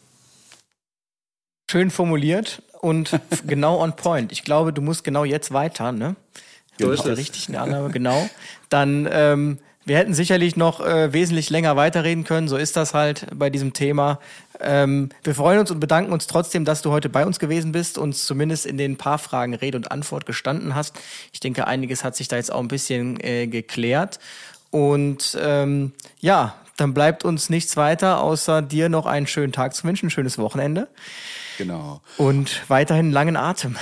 [1.71, 3.17] Schön formuliert und
[3.47, 4.34] genau on point.
[4.34, 6.17] Ich glaube, du musst genau jetzt weiter, ne?
[6.78, 8.30] So ist der richtigen Annahme, genau.
[8.67, 13.28] Dann ähm, wir hätten sicherlich noch äh, wesentlich länger weiterreden können, so ist das halt
[13.34, 14.20] bei diesem Thema.
[14.60, 17.98] Ähm, wir freuen uns und bedanken uns trotzdem, dass du heute bei uns gewesen bist,
[17.98, 20.96] und zumindest in den paar Fragen Rede und Antwort gestanden hast.
[21.32, 24.20] Ich denke, einiges hat sich da jetzt auch ein bisschen äh, geklärt.
[24.72, 29.84] Und ähm, ja, dann bleibt uns nichts weiter, außer dir noch einen schönen Tag zu
[29.86, 30.88] wünschen, ein schönes Wochenende.
[31.58, 32.02] Genau.
[32.18, 33.78] Und weiterhin langen Atem.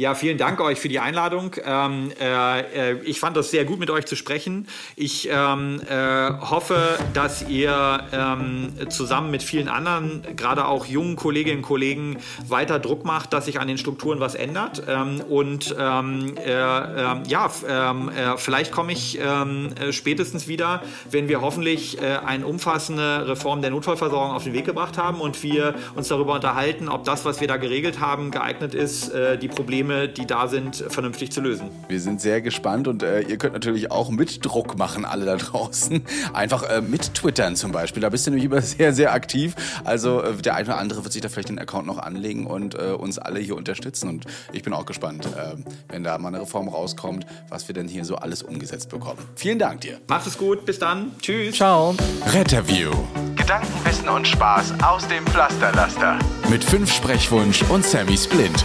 [0.00, 1.54] Ja, vielen Dank euch für die Einladung.
[1.64, 4.66] Ähm, äh, ich fand das sehr gut, mit euch zu sprechen.
[4.96, 11.58] Ich ähm, äh, hoffe, dass ihr ähm, zusammen mit vielen anderen, gerade auch jungen Kolleginnen
[11.58, 12.16] und Kollegen,
[12.48, 14.82] weiter Druck macht, dass sich an den Strukturen was ändert.
[14.88, 21.42] Ähm, und ähm, äh, ähm, ja, äh, vielleicht komme ich äh, spätestens wieder, wenn wir
[21.42, 26.08] hoffentlich äh, eine umfassende Reform der Notfallversorgung auf den Weg gebracht haben und wir uns
[26.08, 30.26] darüber unterhalten, ob das, was wir da geregelt haben, geeignet ist, die Probleme Probleme, die
[30.26, 31.70] da sind, vernünftig zu lösen.
[31.88, 35.36] Wir sind sehr gespannt und äh, ihr könnt natürlich auch mit Druck machen, alle da
[35.36, 36.02] draußen.
[36.32, 38.00] Einfach äh, mit Twittern zum Beispiel.
[38.00, 39.54] Da bist du nämlich immer sehr, sehr aktiv.
[39.84, 42.74] Also äh, der eine oder andere wird sich da vielleicht den Account noch anlegen und
[42.74, 44.08] äh, uns alle hier unterstützen.
[44.08, 45.56] Und ich bin auch gespannt, äh,
[45.88, 49.18] wenn da mal eine Reform rauskommt, was wir denn hier so alles umgesetzt bekommen.
[49.36, 50.00] Vielen Dank dir.
[50.08, 50.64] Macht es gut.
[50.64, 51.12] Bis dann.
[51.20, 51.56] Tschüss.
[51.56, 51.94] Ciao.
[52.26, 52.90] Retterview.
[53.36, 56.18] Gedanken, Wissen und Spaß aus dem Pflasterlaster.
[56.48, 58.64] Mit fünf Sprechwunsch und Sammy Splint.